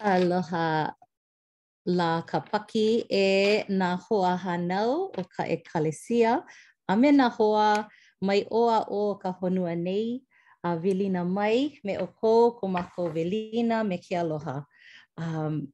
Aloha 0.00 0.90
la 1.86 2.10
ka 2.26 2.38
paki 2.42 3.06
e 3.06 3.26
nā 3.78 3.94
hoa 4.06 4.34
hanau 4.44 5.12
o 5.18 5.22
ka 5.34 5.42
e 5.46 5.56
kalesia. 5.62 6.42
A 6.90 6.98
me 6.98 7.10
nā 7.14 7.28
hoa 7.38 7.86
mai 8.20 8.42
oa 8.50 8.78
o 8.90 9.14
ka 9.22 9.30
honua 9.38 9.74
nei 9.78 10.22
a 10.66 10.70
velina 10.82 11.22
mai 11.24 11.58
me 11.86 11.92
o 12.04 12.08
kō 12.18 12.32
ko 12.58 12.66
mako 12.74 13.02
velina 13.14 13.76
me 13.88 13.96
ke 14.04 14.14
aloha. 14.18 14.56
Um, 15.16 15.70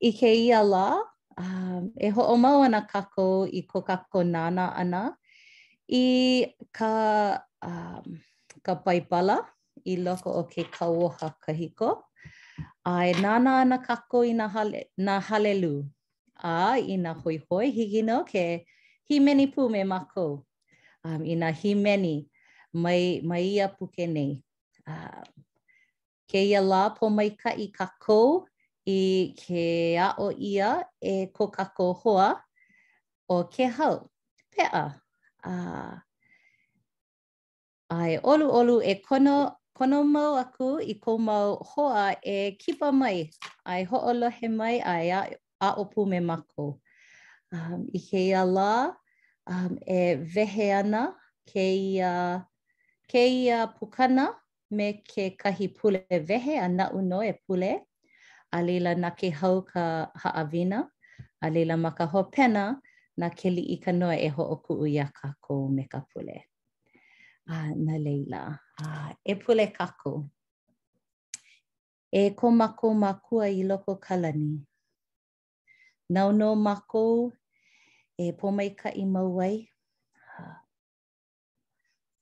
I 0.00 0.12
ke 0.14 0.30
ia 0.32 0.62
la, 0.62 1.02
um, 1.36 1.90
e 1.98 2.08
ho 2.14 2.22
o 2.32 2.36
mau 2.36 2.62
ana 2.62 2.80
kako 2.86 3.46
i 3.50 3.60
ko 3.70 3.78
kako 3.88 4.22
nana 4.22 4.66
ana 4.80 5.02
i 5.90 6.04
ka, 6.76 6.90
um, 7.68 8.06
ka 8.64 8.72
paipala 8.86 9.36
i 9.82 9.92
loko 10.04 10.30
o 10.38 10.42
ke 10.52 10.62
kauoha 10.76 11.34
kahiko. 11.44 11.88
Ka 11.98 12.10
A 12.86 12.94
e 13.10 13.14
nāna 13.24 13.52
ana 13.62 13.78
kako 13.84 14.20
i 14.28 14.32
nā, 14.40 14.46
hale, 14.54 14.82
nā 15.06 15.18
halelu. 15.28 15.70
A 16.36 16.76
ina 16.92 17.14
hoi 17.24 17.36
hoi 17.50 17.70
hiki 17.76 18.02
nō 18.08 18.18
ke 18.30 18.42
himeni 19.10 19.46
pū 19.54 19.68
me 19.74 19.82
mako. 19.94 20.26
Um, 21.04 21.22
ina 21.24 21.50
nā 21.50 21.56
himeni 21.62 22.14
mai, 22.72 23.20
mai 23.24 23.42
ia 23.50 23.68
puke 23.68 24.06
nei. 24.12 24.40
Uh, 24.84 24.98
um, 24.98 25.46
ke 26.30 26.42
ia 26.50 26.60
la 26.60 26.82
po 26.98 27.08
mai 27.16 27.30
ka 27.30 27.52
i 27.66 27.70
kako 27.72 28.18
i 28.90 28.98
ke 29.42 29.64
a 30.06 30.10
o 30.26 30.30
ia 30.32 30.70
e 31.00 31.14
ko 31.36 31.46
kako 31.52 31.92
hoa 32.04 32.30
o 33.30 33.42
ke 33.54 33.68
hau. 33.78 34.02
Pea. 34.54 34.84
Uh, 35.44 35.94
ai 37.94 38.16
olu 38.18 38.48
olu 38.60 38.80
e 38.82 38.94
kono 39.08 39.36
Kono 39.78 39.98
mau 40.14 40.32
aku 40.44 40.68
i 40.86 40.94
ko 41.02 41.12
mau 41.28 41.48
hoa 41.70 42.06
e 42.36 42.54
kipa 42.60 42.88
mai, 43.00 43.18
ai 43.70 43.82
lohe 44.20 44.48
mai 44.60 44.76
ai 44.92 45.08
a, 45.10 45.20
a 45.66 45.74
opu 45.82 46.00
me 46.10 46.18
mako. 46.28 46.64
Um, 47.54 47.80
I 47.92 47.98
ke 48.08 48.20
ia 48.30 48.42
la, 48.56 48.72
um, 49.54 49.72
e 49.84 50.14
vehe 50.34 50.68
ana 50.80 51.02
ke 51.52 51.64
ia, 51.90 52.12
ke 53.10 53.22
ia 53.44 53.58
pukana 53.76 54.26
me 54.76 54.86
ke 55.10 55.24
kahi 55.42 55.66
pule 55.76 56.02
vehe 56.28 56.54
a 56.62 56.68
na 56.76 56.84
uno 56.98 57.18
e 57.20 57.32
pule. 57.44 57.72
A 58.56 58.62
leila 58.66 58.92
na 58.94 59.10
ke 59.18 59.28
hau 59.40 59.54
ka 59.70 59.82
haawina, 60.22 60.78
a 61.44 61.50
leila 61.54 61.76
maka 61.84 62.06
ho 62.12 62.20
pena 62.34 62.64
na 63.20 63.28
ke 63.38 63.48
li 63.56 63.62
i 63.74 63.92
noe 64.00 64.18
e 64.22 64.28
ho'o 64.36 64.56
ku 64.64 64.72
uia 64.86 65.04
ko 65.44 65.52
me 65.74 65.82
ka 65.92 66.00
pule. 66.14 66.36
a 67.48 67.56
na 67.76 67.96
leila. 67.98 68.58
Uh, 68.82 69.12
e 69.30 69.34
pule 69.34 69.66
kako. 69.68 70.28
E 72.20 72.30
ko 72.34 72.50
mako 72.50 72.94
makua 72.94 73.48
i 73.50 73.62
loko 73.64 73.96
kalani. 74.00 74.64
Nau 76.10 76.30
no 76.32 76.54
mako 76.54 77.32
e 78.24 78.32
pomei 78.38 78.70
ka 78.80 78.88
i 78.96 79.04
mauai. 79.04 79.56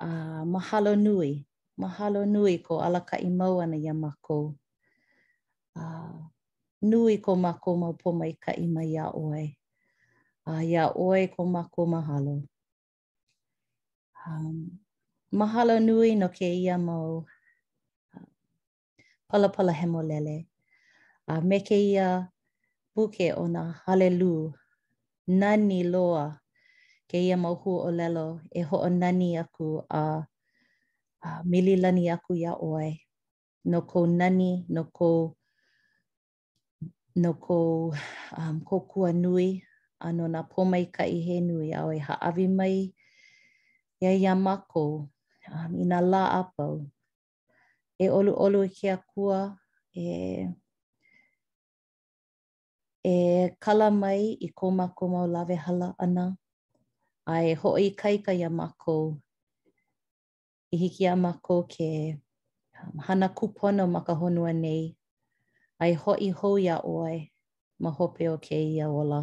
Uh, 0.02 0.42
mahalo 0.52 0.92
nui. 0.98 1.46
Mahalo 1.80 2.24
nui 2.28 2.58
ko 2.58 2.78
ala 2.80 3.00
ka 3.00 3.16
i 3.16 3.28
ana 3.62 3.76
ia 3.76 3.94
mako. 3.94 4.54
Uh, 5.76 6.20
nui 6.82 7.18
ko 7.18 7.34
mako 7.36 7.76
mau 7.76 7.92
pomei 8.02 8.34
ka 8.42 8.52
i 8.52 8.66
mai 8.66 8.94
a 8.98 9.06
oe. 9.22 9.44
Uh, 10.46 10.62
ia 10.64 10.84
oe 10.90 11.26
ko 11.34 11.44
mako 11.46 11.86
mahalo. 11.86 12.42
Um, 14.26 14.81
Mahalo 15.32 15.80
nui 15.80 16.12
no 16.12 16.28
ke 16.28 16.44
ia 16.44 16.76
mau 16.76 17.24
uh, 18.12 18.26
pala 19.32 19.48
pala 19.48 19.72
hemo 19.72 20.04
lele. 20.04 20.44
A 21.24 21.40
uh, 21.40 21.40
me 21.40 21.56
ke 21.64 21.72
ia 21.72 22.28
buke 22.92 23.32
o 23.40 23.48
na 23.48 23.80
halelu. 23.88 24.52
Nani 25.32 25.88
loa 25.88 26.36
ke 27.08 27.16
ia 27.16 27.40
mau 27.40 27.56
hua 27.56 27.88
o 27.88 27.90
lelo 27.90 28.26
e 28.52 28.60
ho 28.60 28.76
o 28.84 28.90
nani 28.92 29.40
aku 29.40 29.80
a, 29.88 30.28
a 31.24 31.30
mililani 31.48 32.12
aku 32.12 32.36
ia 32.36 32.52
oe. 32.52 33.00
No 33.64 33.80
ko 33.88 34.04
nani, 34.04 34.66
no 34.68 34.84
ko 34.92 35.32
no 37.16 37.30
ko 37.40 37.58
um, 38.36 38.60
ko 38.68 38.84
kua 38.84 39.16
nui 39.16 39.64
ano 39.96 40.28
na 40.28 40.44
pomaika 40.44 41.08
i 41.08 41.24
he 41.24 41.40
nui 41.40 41.72
a 41.72 41.88
oe 41.88 41.96
haawi 41.96 42.46
mai 42.52 42.76
Ia 44.02 44.12
ia 44.12 44.34
mako. 44.36 45.11
um, 45.52 45.80
i 45.80 45.84
nga 45.86 46.00
la 46.12 46.22
apau. 46.40 46.72
E 47.98 48.06
olu 48.16 48.32
olu 48.44 48.60
i 48.64 48.68
kia 48.76 48.96
kua, 49.10 49.40
e, 50.04 50.50
e 53.12 53.48
kala 53.64 53.88
mai 54.02 54.22
i 54.40 54.48
kō 54.58 54.66
mako 54.78 55.04
mau 55.12 55.26
lawe 55.34 55.54
hala 55.64 55.88
ana, 56.04 56.24
a 57.32 57.44
e 57.44 57.52
ho 57.60 57.70
i 57.78 57.88
kaika 58.00 58.32
i 58.34 58.42
a 58.42 58.50
mako, 58.60 58.96
i 60.72 60.76
hiki 60.82 61.04
a 61.12 61.16
mako 61.16 61.56
ke 61.72 61.90
um, 62.82 62.98
hana 63.06 63.28
kupono 63.36 63.84
maka 63.94 64.12
honua 64.20 64.52
nei, 64.64 64.84
a 65.78 65.84
e 65.86 65.94
ho 66.02 66.12
i 66.26 66.30
hou 66.38 66.54
i 66.58 66.66
a 66.68 66.76
oe, 66.96 67.16
ma 67.82 67.90
hope 67.96 68.24
o 68.28 68.36
ke 68.44 68.56
i 68.74 68.80
a 68.84 68.88
ola. 69.00 69.22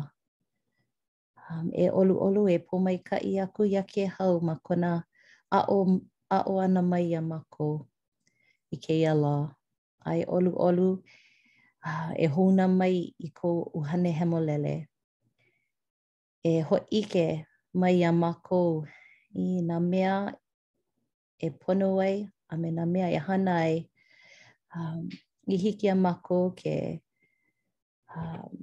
Um, 1.49 1.67
e 1.73 1.85
olu 1.99 2.13
olu 2.25 2.41
e 2.49 2.57
pōmai 2.67 2.97
ka 3.07 3.17
i 3.17 3.33
aku 3.43 3.61
i 3.65 3.75
a 3.75 3.83
ke 3.91 4.03
hau 4.15 4.33
ma 4.47 4.55
kona 4.65 4.91
a 5.57 5.65
o 5.77 5.97
a'o 6.35 6.53
ana 6.65 6.81
mai 6.89 7.03
ia 7.11 7.21
mako 7.31 7.69
i 8.73 8.77
ke 8.83 8.93
ia 9.01 9.13
la. 9.23 9.35
Ai 10.09 10.19
olu 10.35 10.51
olu 10.67 10.89
uh, 11.87 12.11
e 12.15 12.25
hona 12.33 12.65
mai 12.79 12.95
i 13.17 13.27
ko 13.39 13.49
uhane 13.77 14.09
hemolele. 14.19 14.75
E 16.43 16.61
ho 16.67 16.75
ike 16.99 17.25
mai 17.79 17.93
ia 18.01 18.11
mako 18.23 18.61
i 19.43 19.61
na 19.67 19.77
mea 19.91 20.15
e 21.37 21.47
pono 21.61 21.89
ai 22.07 22.15
a 22.51 22.57
me 22.61 22.69
na 22.77 22.83
mea 22.93 23.07
e 23.11 23.19
hana 23.27 23.53
ai. 23.65 23.75
Um, 24.75 25.03
I 25.49 25.55
hiki 25.63 25.85
ia 25.87 25.95
mako 26.05 26.39
ke 26.59 26.75
um, 28.15 28.53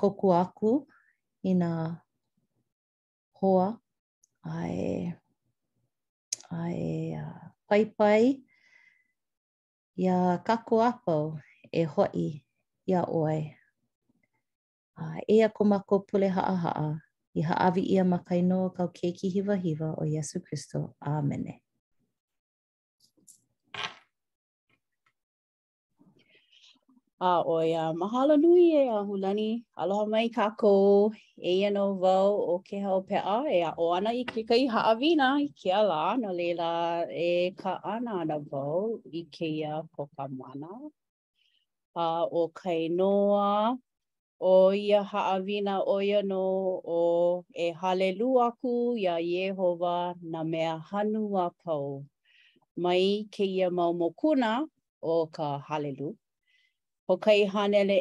koku 0.00 0.28
aku 0.42 0.72
i 1.48 1.52
na 1.60 1.70
hoa 3.38 3.68
ai 4.52 4.72
e 6.70 7.16
uh, 7.18 7.34
pai 7.66 7.82
pai 7.90 8.22
ia 9.98 10.38
kako 10.46 10.76
apau 10.84 11.24
e 11.72 11.82
hoi 11.82 12.44
ia 12.86 13.02
oai. 13.06 13.42
Uh, 14.98 15.18
ea 15.28 15.48
ko 15.50 15.64
mako 15.66 16.06
pule 16.06 16.28
haa 16.30 16.54
haa 16.64 16.98
i 17.34 17.42
haavi 17.42 17.82
ia 17.82 18.04
makaino 18.04 18.70
kau 18.70 18.88
keiki 18.94 19.28
hiva 19.28 19.56
hiva 19.56 19.90
o 19.98 20.04
Yesu 20.06 20.38
Christo. 20.40 20.94
Amene. 21.00 21.63
A 27.24 27.40
o 27.40 27.56
ia, 27.64 27.88
mahalo 28.00 28.36
nui 28.36 28.72
e 28.76 28.82
a 28.86 29.00
hulani. 29.08 29.64
Aloha 29.80 30.04
mai 30.12 30.28
kako, 30.28 31.10
e 31.40 31.50
ia 31.60 31.70
no 31.70 31.84
vau 32.02 32.28
o 32.52 32.54
ke 32.68 32.80
hao 32.84 33.00
pea, 33.08 33.36
e 33.56 33.60
a 33.68 33.70
o 33.84 33.86
ana 33.96 34.10
i 34.22 34.24
ke 34.32 34.42
kai 34.48 34.64
haawina 34.72 35.28
i 35.44 35.46
ke 35.60 35.70
ala 35.76 36.00
no 36.20 36.28
leila 36.40 36.70
e 37.28 37.52
ka 37.62 37.78
ana 37.92 38.16
ana 38.24 38.36
vau 38.38 39.00
i 39.20 39.22
ke 39.36 39.48
ia 39.60 39.78
ko 39.96 40.04
ka 40.16 40.26
mana. 40.40 40.68
A 42.06 42.08
o 42.40 42.42
kai 42.60 42.88
noa, 42.98 43.78
o 44.40 44.54
ia 44.80 45.00
haawina 45.12 45.76
o 45.94 45.94
ia 46.08 46.20
no 46.32 46.44
o 46.96 47.00
e 47.68 47.70
hale 47.80 48.10
luaku 48.20 48.74
ia 49.04 49.16
Yehova 49.30 49.94
na 50.20 50.44
mea 50.52 50.76
hanua 50.90 51.46
pau. 51.64 52.04
Mai 52.76 53.24
ke 53.38 53.44
ia 53.54 53.70
maumokuna 53.80 54.52
o 55.00 55.16
ka 55.38 55.48
halelu 55.70 56.10
ho 57.08 57.16
kai 57.16 57.44
hanele 57.52 57.96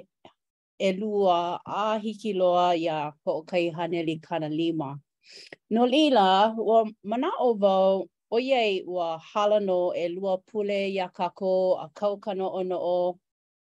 e 0.79 0.91
lua 0.95 1.37
a 1.65 1.99
hiki 1.99 2.33
loa 2.33 2.71
ia 2.77 3.11
ho 3.25 3.41
kai 3.43 3.69
haneli 3.71 4.19
kana 4.23 4.49
lima. 4.49 4.99
No 5.69 5.85
lila, 5.85 6.55
ua 6.57 6.85
mana 7.03 7.31
o 7.39 7.53
vau 7.53 8.07
o 8.31 8.39
iei 8.39 8.83
ua 8.87 9.19
halano 9.33 9.91
e 9.97 10.07
lua 10.09 10.37
pule 10.45 10.89
ia 10.89 11.07
kako 11.09 11.75
a 11.83 11.87
kaukano 11.93 12.47
o 12.53 12.61
no 12.63 12.77
o 12.79 13.19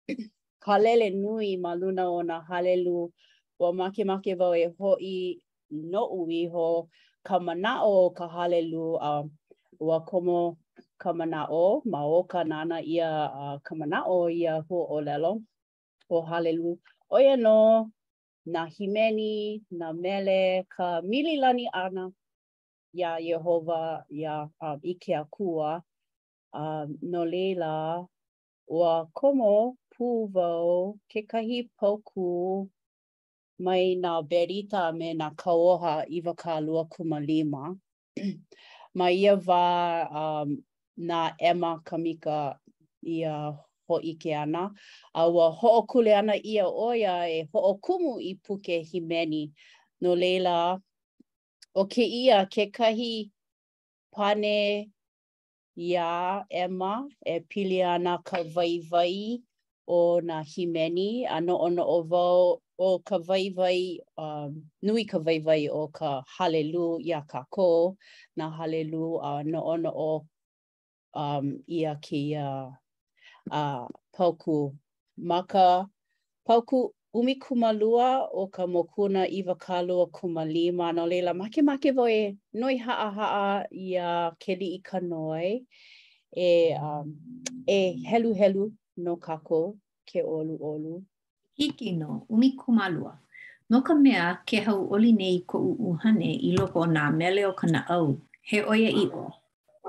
ka 0.64 0.78
lele 0.78 1.10
nui 1.10 1.56
ma 1.56 1.74
luna 1.74 2.06
o 2.12 2.22
na 2.24 2.42
halelu 2.42 3.12
ua 3.60 3.74
make 3.74 4.04
make 4.06 4.36
vau 4.36 4.54
e 4.56 4.68
hoi 4.80 5.40
no 5.72 6.08
ui 6.14 6.48
ka 7.24 7.40
mana 7.40 7.84
o 7.84 8.10
ka 8.12 8.28
halelu 8.28 8.98
a 9.02 9.24
ua 9.80 10.00
komo 10.06 10.58
kamanao, 11.02 11.82
ma 11.92 12.00
o 12.16 12.20
ka 12.32 12.42
nana 12.52 12.78
ia 12.96 13.10
uh, 13.44 13.58
kamanao 13.66 14.30
ia 14.32 14.62
hu 14.70 14.78
o 14.96 15.02
lelo. 15.02 15.42
O 16.10 16.22
halelu. 16.22 16.78
O 17.10 17.20
ia 17.20 17.38
no, 17.38 17.90
na 18.46 18.66
himeni, 18.68 19.62
na 19.72 19.94
mele, 19.94 20.66
ka 20.70 21.02
mililani 21.02 21.66
ana 21.74 22.12
ia 22.94 23.18
Yehova, 23.20 24.04
ia 24.10 24.50
um, 24.62 24.80
ike 24.84 25.16
akua. 25.16 25.82
Um, 26.54 26.98
no 27.02 27.24
leila, 27.26 28.06
ua 28.68 29.08
komo 29.16 29.76
puvau 29.96 30.98
ke 31.10 31.24
kahi 31.24 31.70
pauku 31.80 32.70
mai 33.60 33.96
na 33.96 34.22
berita 34.22 34.92
me 34.94 35.14
na 35.14 35.30
kaoha 35.32 36.04
iwa 36.10 36.34
kā 36.36 36.60
lua 36.66 36.84
kuma 36.92 37.20
lima. 37.20 37.72
ma 38.96 39.08
ia 39.08 39.36
wā 39.38 39.64
um, 40.16 40.50
na 40.98 41.34
Emma 41.40 41.80
Kamika 41.84 42.58
ia 43.06 43.58
hoʻike 43.90 44.34
ana. 44.44 44.72
A 45.14 45.28
ua 45.30 45.52
hoʻokule 45.52 46.16
ana 46.18 46.34
ia 46.36 46.68
oia 46.68 47.28
e 47.28 47.48
hoʻokumu 47.54 48.20
i 48.22 48.36
puke 48.44 48.82
himeni. 48.86 49.52
No 50.02 50.14
leila, 50.16 50.80
o 51.76 51.86
ke 51.86 52.04
ia 52.04 52.46
ke 52.46 52.72
kahi 52.72 53.32
pane 54.16 54.92
ia 55.78 56.46
Emma 56.50 57.08
e 57.26 57.40
pili 57.40 57.84
ana 57.84 58.18
ka 58.24 58.44
vaivai 58.44 59.42
o 59.88 60.20
na 60.22 60.44
himeni. 60.44 61.26
A 61.30 61.42
no 61.42 61.58
o 61.58 61.68
no 61.68 61.84
o 61.84 62.02
vau 62.04 62.62
o 62.80 63.00
ka 63.00 63.18
vaivai, 63.18 64.00
um, 64.18 64.64
nui 64.82 65.06
ka 65.06 65.20
vaivai 65.20 65.70
o 65.72 65.88
ka 65.88 66.24
halelu 66.40 67.00
ia 67.06 67.22
kako, 67.28 67.96
nā 68.40 68.50
halelu 68.58 69.20
a 69.22 69.44
no 69.44 69.62
o 69.62 69.76
no 69.78 69.92
o 69.96 70.26
um 71.14 71.60
ia 71.68 71.96
ki 72.02 72.36
a 72.36 72.48
uh, 72.48 72.70
uh, 73.52 73.88
pauku 74.16 74.74
maka 75.18 75.86
poku 76.48 76.94
umi 77.14 77.36
kumalua 77.36 78.28
o 78.34 78.48
ka 78.48 78.68
mokuna 78.68 79.28
iwa 79.28 79.56
kalua 79.56 80.06
kumalima 80.08 80.92
no 80.96 81.06
leila 81.08 81.34
make 81.34 81.62
make 81.62 81.92
voe 81.92 82.38
noi 82.54 82.78
ha 82.78 83.12
haa 83.12 83.64
i 83.72 83.96
a 83.98 84.32
keli 84.40 84.76
i 84.76 84.80
ka 84.80 85.00
noi 85.00 85.66
e, 86.36 86.76
um, 86.80 87.16
e 87.68 87.92
helu 88.10 88.34
helu 88.34 88.72
no 88.98 89.16
kako 89.18 89.76
ke 90.06 90.24
olu 90.24 90.58
olu. 90.62 91.04
Hiki 91.58 91.92
no, 91.98 92.26
umi 92.30 92.50
kumalua. 92.52 93.18
No 93.70 93.82
ka 93.82 93.94
mea 93.96 94.40
ke 94.46 94.58
hau 94.66 94.88
oli 94.94 95.12
nei 95.12 95.44
ko 95.48 95.58
uuhane 95.60 96.32
i 96.32 96.52
loko 96.56 96.80
o 96.88 97.12
mele 97.12 97.46
o 97.46 97.54
ka 97.54 97.68
na 97.68 97.84
au, 97.90 98.18
he 98.44 98.62
oia 98.64 98.90
i 98.90 99.08
o. 99.14 99.32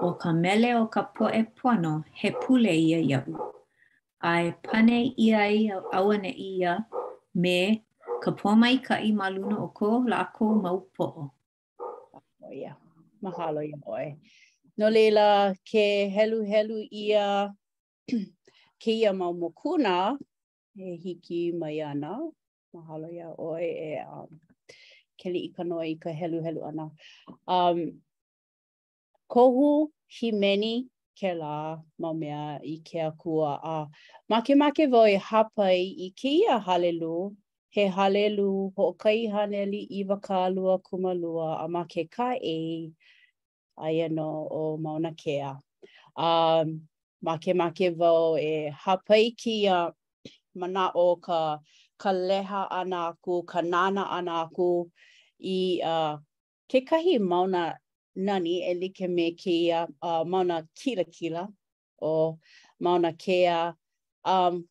o 0.02 0.08
ka 0.22 0.30
mele 0.42 0.68
o 0.82 0.84
ka 0.94 1.02
poe 1.16 1.40
pono 1.58 1.92
he 2.20 2.28
pule 2.42 2.72
ia 2.88 2.98
iau. 3.10 3.30
Ai 4.32 4.44
pane 4.66 4.98
ia 5.26 5.40
i 5.58 5.60
awane 5.98 6.32
ia 6.50 6.72
me 7.42 7.56
ka 8.22 8.30
pomai 8.40 8.74
ka 8.86 8.94
i 9.08 9.12
maluna 9.20 9.56
o 9.66 9.68
ko 9.78 9.88
la 10.12 10.18
ko 10.36 10.44
mau 10.64 10.78
po. 10.96 11.06
Oh, 12.44 12.52
yeah. 12.62 12.76
Mahalo 13.22 13.60
ia 13.70 13.78
oe. 13.94 14.08
No 14.78 14.86
leila, 14.94 15.54
ke 15.70 15.84
helu 16.14 16.40
helu 16.52 16.78
ia 17.02 17.26
ke 18.82 18.90
ia 19.00 19.12
mau 19.20 19.32
mokuna 19.42 20.18
e 20.76 20.86
hiki 21.02 21.40
mai 21.60 21.78
ana. 21.90 22.14
Mahalo 22.74 23.06
ia 23.18 23.28
oe 23.48 23.68
e 23.88 23.90
um, 24.16 24.30
ke 25.18 25.30
li 25.34 25.40
i 25.46 25.50
ka 25.54 25.62
ka 26.02 26.10
helu 26.20 26.42
helu 26.46 26.62
ana. 26.70 26.90
Um, 27.46 28.02
kohu 29.32 29.90
himeni 30.12 30.88
ke 31.20 31.32
la 31.34 31.80
ma 31.98 32.10
mea 32.12 32.60
i 32.68 32.76
ke 32.88 32.98
akua 33.10 33.50
a 33.74 33.86
make 34.28 34.52
make 34.62 34.84
vau 34.92 35.06
e 35.08 35.16
hapai 35.28 35.78
i 36.06 36.08
ke 36.20 36.28
ia 36.40 36.56
halelu 36.66 37.16
he 37.74 37.84
halelu 37.96 38.50
ho 38.76 38.92
kai 39.02 39.20
haneli 39.34 39.80
i 40.00 40.02
wakalua 40.08 40.74
kumalua 40.86 41.48
a 41.64 41.66
ma 41.74 41.84
ke 41.92 42.04
ka 42.16 42.28
e 42.56 42.92
ai 43.84 43.96
ano 44.06 44.28
o 44.60 44.76
mauna 44.84 45.10
kea. 45.22 45.52
A 46.28 46.30
ma 47.26 47.34
ke 47.44 47.52
ma 47.60 47.68
ke 47.78 47.88
vau 47.98 48.36
e 48.50 48.54
hapai 48.84 49.26
ki 49.36 49.56
a 49.78 49.78
mana 50.60 50.84
o 51.04 51.06
ka, 51.16 51.58
ka 52.02 52.12
leha 52.28 52.66
ana 52.80 53.00
aku, 53.10 53.42
ka 53.42 53.60
nana 53.62 54.04
ana 54.18 54.34
aku 54.44 54.72
i 55.58 55.60
uh, 55.92 56.16
ke 56.72 56.80
kahi 56.88 57.16
mauna 57.30 57.62
nani 58.16 58.60
e 58.70 58.74
like 58.74 59.08
me 59.10 59.30
ke 59.32 59.46
ia 59.50 59.86
uh, 60.02 60.24
mauna 60.24 60.68
kila 60.74 61.04
kila 61.04 61.48
o 62.02 62.38
mauna 62.80 63.12
kea. 63.12 63.74
Um, 64.24 64.68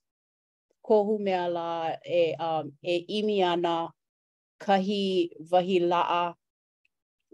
kohu 0.83 1.19
mea 1.19 1.47
la 1.49 1.95
e, 2.03 2.33
um, 2.39 2.71
e 2.81 2.97
imi 2.97 3.43
ana 3.43 3.91
kahi 4.59 5.31
wahi 5.51 5.79
laa 5.79 6.33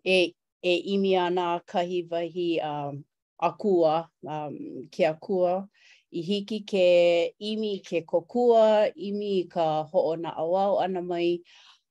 e, 0.03 0.33
e 0.61 0.75
imi 0.77 1.15
ana 1.15 1.59
kahi 1.65 2.07
wahi 2.09 2.59
um, 2.59 3.03
akua, 3.41 4.09
um, 4.23 4.87
ke 4.89 5.05
akua. 5.07 5.69
I 6.11 6.21
hiki 6.21 6.59
ke 6.65 7.35
imi 7.39 7.79
ke 7.83 8.01
kokua, 8.01 8.89
imi 8.95 9.47
ka 9.49 9.83
hoona 9.83 10.31
na 10.35 10.77
ana 10.83 11.01
mai. 11.01 11.41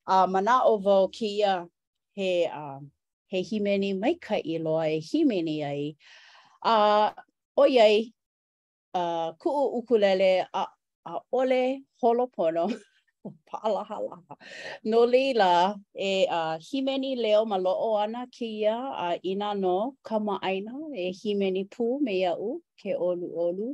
A 0.09 0.25
uh, 0.25 0.27
mana 0.27 0.63
o 0.65 0.79
vau 0.79 1.09
ke 1.09 1.23
ia 1.27 1.67
he 2.15 2.47
um, 2.49 2.91
he 3.29 3.43
himeni 3.43 3.93
mai 3.99 4.15
maikaʻi 4.15 4.55
loa 4.65 4.87
e 4.89 4.99
himeni 5.09 5.57
ai. 5.71 5.97
A 6.63 6.75
oiai 7.61 7.97
a 8.95 9.01
uh, 9.03 9.29
kuʻu 9.41 9.61
ukulele 9.79 10.31
a, 10.55 10.63
a 11.11 11.19
ole 11.33 11.61
holopono 12.03 12.65
paalahala. 13.49 14.17
No 14.85 15.01
leila 15.13 15.75
e 15.95 16.27
a 16.31 16.41
uh, 16.43 16.59
himeni 16.69 17.17
leo 17.23 17.45
ma 17.51 17.59
loʻo 17.59 17.87
ana 18.05 18.27
kia 18.35 18.75
a 18.75 19.11
uh, 19.13 19.19
ina 19.31 19.55
no 19.63 19.97
kama 20.07 20.35
aina 20.49 20.73
e 20.95 21.07
himeni 21.21 21.63
pu 21.75 21.85
me 22.05 22.13
iaʻu 22.23 22.49
ke 22.83 22.91
olu 23.09 23.27
olu. 23.45 23.69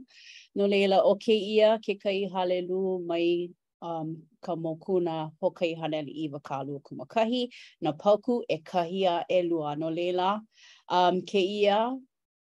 No 0.57 0.65
leila 0.73 0.97
o 1.03 1.13
ke 1.23 1.35
ia 1.55 1.79
ke 1.85 1.93
kai 2.03 2.25
halelu 2.33 2.81
mai 3.09 3.51
um, 3.89 4.09
ka 4.43 4.56
mokuna 4.56 5.31
hokai 5.41 5.75
hanel 5.75 6.05
li 6.06 6.12
iwa 6.27 6.41
kumakahi, 6.83 7.49
na 7.81 7.93
pauku 7.94 8.43
e 8.49 8.56
kahi 8.71 9.00
a 9.06 9.17
e 9.31 9.39
lua 9.49 9.77
no 9.81 9.89
leila. 9.89 10.41
Um, 10.89 11.23
ke 11.23 11.41
ia, 11.59 11.79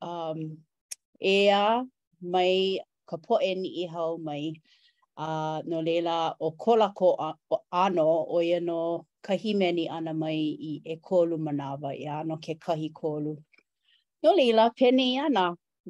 um, 0.08 0.38
ea 1.22 1.82
mai 2.32 2.78
ka 3.08 3.16
poe 3.24 3.50
ni 3.60 3.68
i 3.84 3.86
hau 3.94 4.18
mai 4.26 4.44
a 5.18 5.24
uh, 5.26 5.58
no 5.70 5.78
leila 5.86 6.16
o 6.40 6.48
kolako 6.62 7.08
ano 7.84 8.06
o 8.30 8.36
ia 8.50 8.60
no 8.68 8.80
kahi 9.26 9.50
meni 9.60 9.84
ana 9.96 10.12
mai 10.22 10.40
i 10.60 10.72
e 10.84 10.94
kolu 11.06 11.36
manawa 11.46 11.90
ia 12.04 12.16
no 12.28 12.36
ke 12.44 12.52
kahi 12.64 12.88
kolu. 13.00 13.34
No 14.22 14.28
leila, 14.38 14.64
pene 14.78 15.00
ia 15.14 15.26
na 15.28 15.44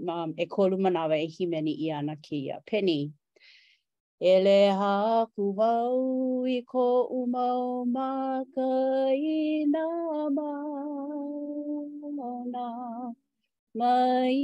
ma, 0.07 0.15
um, 0.23 0.31
e 0.39 0.45
kolu 0.55 0.77
manawa 0.85 1.15
e 1.21 1.27
himeni 1.37 1.73
i 1.85 1.91
ana 1.99 2.15
ki 2.25 2.37
ia. 2.47 2.57
Pene 2.69 2.95
ia. 3.03 3.11
E 4.27 4.33
le 4.45 4.71
haku 4.79 5.45
wau 5.59 6.43
i 6.59 6.61
ko 6.71 6.87
umau 7.21 7.67
ma 7.95 8.09
ka 8.55 8.69
i 9.15 9.27
nā 9.75 9.85
mauna. 10.37 12.67
Mai 13.79 14.33
i 14.33 14.35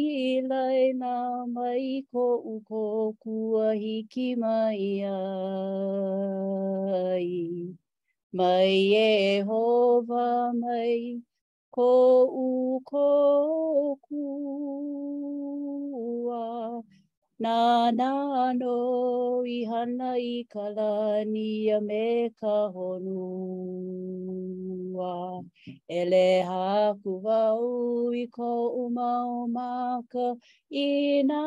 lai 0.51 0.81
nā 1.01 1.15
mai 1.57 1.87
ko 2.13 2.25
uko 2.55 2.85
kua 3.23 3.67
hiki 3.83 4.29
mai 4.37 4.91
ai. 5.11 7.33
Mai 8.33 8.75
e 9.11 9.43
hova 9.49 10.29
mai 10.63 10.99
ko 11.75 11.93
uko 12.47 13.09
kua 14.07 16.39
Nana 17.45 18.11
no 18.59 18.73
i 19.55 19.67
hana 19.71 20.09
i 20.19 20.43
kalani 20.53 21.47
a 21.77 21.79
me 21.79 22.29
ka 22.41 22.53
honua. 22.73 25.43
Ele 26.01 26.23
haku 26.53 27.15
vau 27.27 27.65
i 28.17 28.19
ko 28.37 28.49
umau 28.85 29.33
maka 29.57 30.27
i 30.83 30.85
nā 31.31 31.41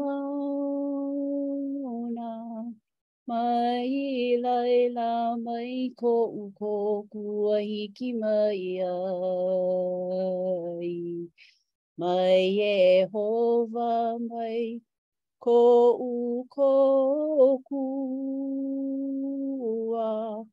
mauna. 0.00 2.30
Mai 3.28 4.24
lai 4.46 4.78
la 4.98 5.10
mai 5.36 5.76
ko 6.02 6.14
u 6.40 6.42
ko 6.62 6.72
kua 7.14 7.60
hiki 7.68 8.10
mai 8.24 8.64
ai. 8.88 10.90
Mai 12.02 12.42
e 12.72 12.74
hova 13.14 13.92
mai 14.32 14.58
ko 15.44 15.60
u 16.10 16.48
ko 16.54 16.72
ku 17.68 17.82
a 19.94 20.46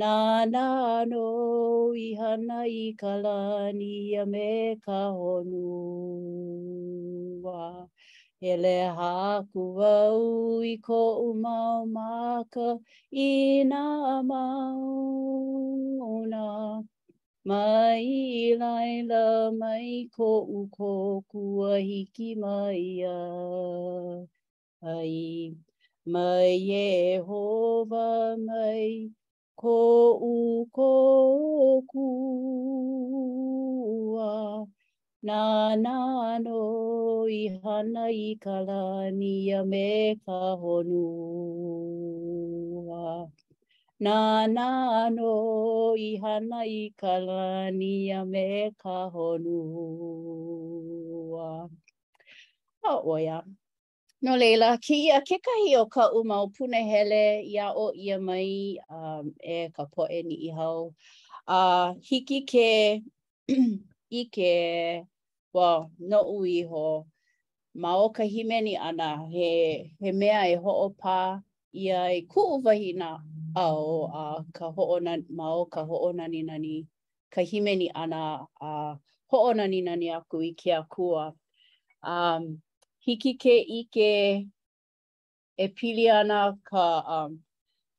na 0.00 0.14
na 0.54 0.66
no 1.10 1.26
i 2.06 2.08
hana 2.20 2.60
i 2.82 2.84
kalani 3.00 3.94
a 4.22 4.24
me 4.32 4.48
ka 4.84 5.00
honu 5.16 5.70
a 7.64 7.66
he 8.42 8.52
le 8.64 8.76
haku 8.98 9.62
au 9.96 10.22
i 10.72 10.74
ko 10.86 11.00
u 11.26 11.28
mau 11.42 11.78
maka 11.96 12.68
i 13.28 13.30
na 13.70 13.82
mauna. 14.30 16.44
Mai 17.42 18.54
lai 18.60 18.92
la 19.10 19.24
mai 19.60 19.90
ko 20.14 20.26
u 20.58 20.60
ko 20.76 20.90
ku 20.90 20.90
kua 21.32 21.70
hiki 21.88 22.30
mai 22.42 22.84
a. 23.18 23.20
Ai, 24.94 25.22
mai 26.04 26.60
e 26.86 26.88
hova 27.26 28.08
mai 28.48 28.86
ko 29.56 29.76
u 30.34 30.36
ko 30.76 30.92
kua. 31.92 34.30
Nā 35.26 35.40
nā 35.84 35.96
no 36.44 36.60
i 37.40 37.42
hana 37.64 38.04
i 38.28 38.30
ka 38.44 38.56
lani 38.68 39.34
a 39.60 39.62
me 39.72 39.86
ka 40.26 40.42
honua. 40.60 43.04
na 44.00 44.46
na 44.46 45.08
no 45.12 45.94
i 45.94 46.16
hana 46.16 46.64
i 46.64 46.88
kalani 47.00 48.08
lani 48.08 48.10
a 48.12 48.24
me 48.24 48.70
ka 48.82 49.10
honua. 49.10 51.68
A 52.82 53.00
oia. 53.04 53.44
No 54.22 54.36
leila, 54.36 54.78
ki 54.80 55.10
ka 55.12 55.20
kekahi 55.20 55.76
o 55.76 55.84
ka 55.86 56.08
umau 56.16 56.48
punehele 56.50 57.42
i 57.44 57.56
a 57.60 57.70
o 57.76 57.92
ia 57.92 58.16
mai 58.18 58.78
um, 58.88 59.34
e 59.44 59.68
ka 59.68 59.84
poe 59.92 60.22
ni 60.24 60.48
i 60.48 60.50
hau. 60.56 60.94
A 61.46 61.54
uh, 61.54 61.94
hiki 62.00 62.40
ke 62.48 63.02
i 64.12 64.22
ke 64.36 65.04
wa 65.52 65.80
well, 65.80 65.90
no 66.00 66.22
ui 66.40 66.62
ho 66.62 67.06
ma 67.74 67.96
o 68.00 68.08
ka 68.10 68.22
himeni 68.24 68.76
ana 68.80 69.26
he, 69.28 69.92
he 70.00 70.12
mea 70.12 70.48
e 70.54 70.56
ho'opā 70.56 71.42
ia 71.84 72.04
i 72.16 72.18
e 72.22 72.26
ku 72.30 72.40
uwahina 72.56 73.18
au 73.54 74.04
a 74.14 74.38
uh, 74.38 74.44
ka 74.56 74.64
hoʻonani 74.76 75.24
mau 75.38 75.60
ka 75.74 75.80
hoʻonani 75.88 76.40
nani 76.48 76.74
ka 77.34 77.40
himeni 77.50 77.86
ana 78.02 78.20
a 78.60 78.66
uh, 78.70 78.92
hoʻonani 79.32 79.80
nani 79.86 80.06
aku 80.18 80.36
i 80.42 80.50
ke 80.60 80.70
akua. 80.80 81.24
Um, 82.04 82.62
hiki 83.06 83.32
ke 83.42 83.54
ike 83.78 84.14
e 85.56 85.66
pili 85.76 86.06
ana 86.12 86.38
ka 86.68 86.84
um, 87.16 87.32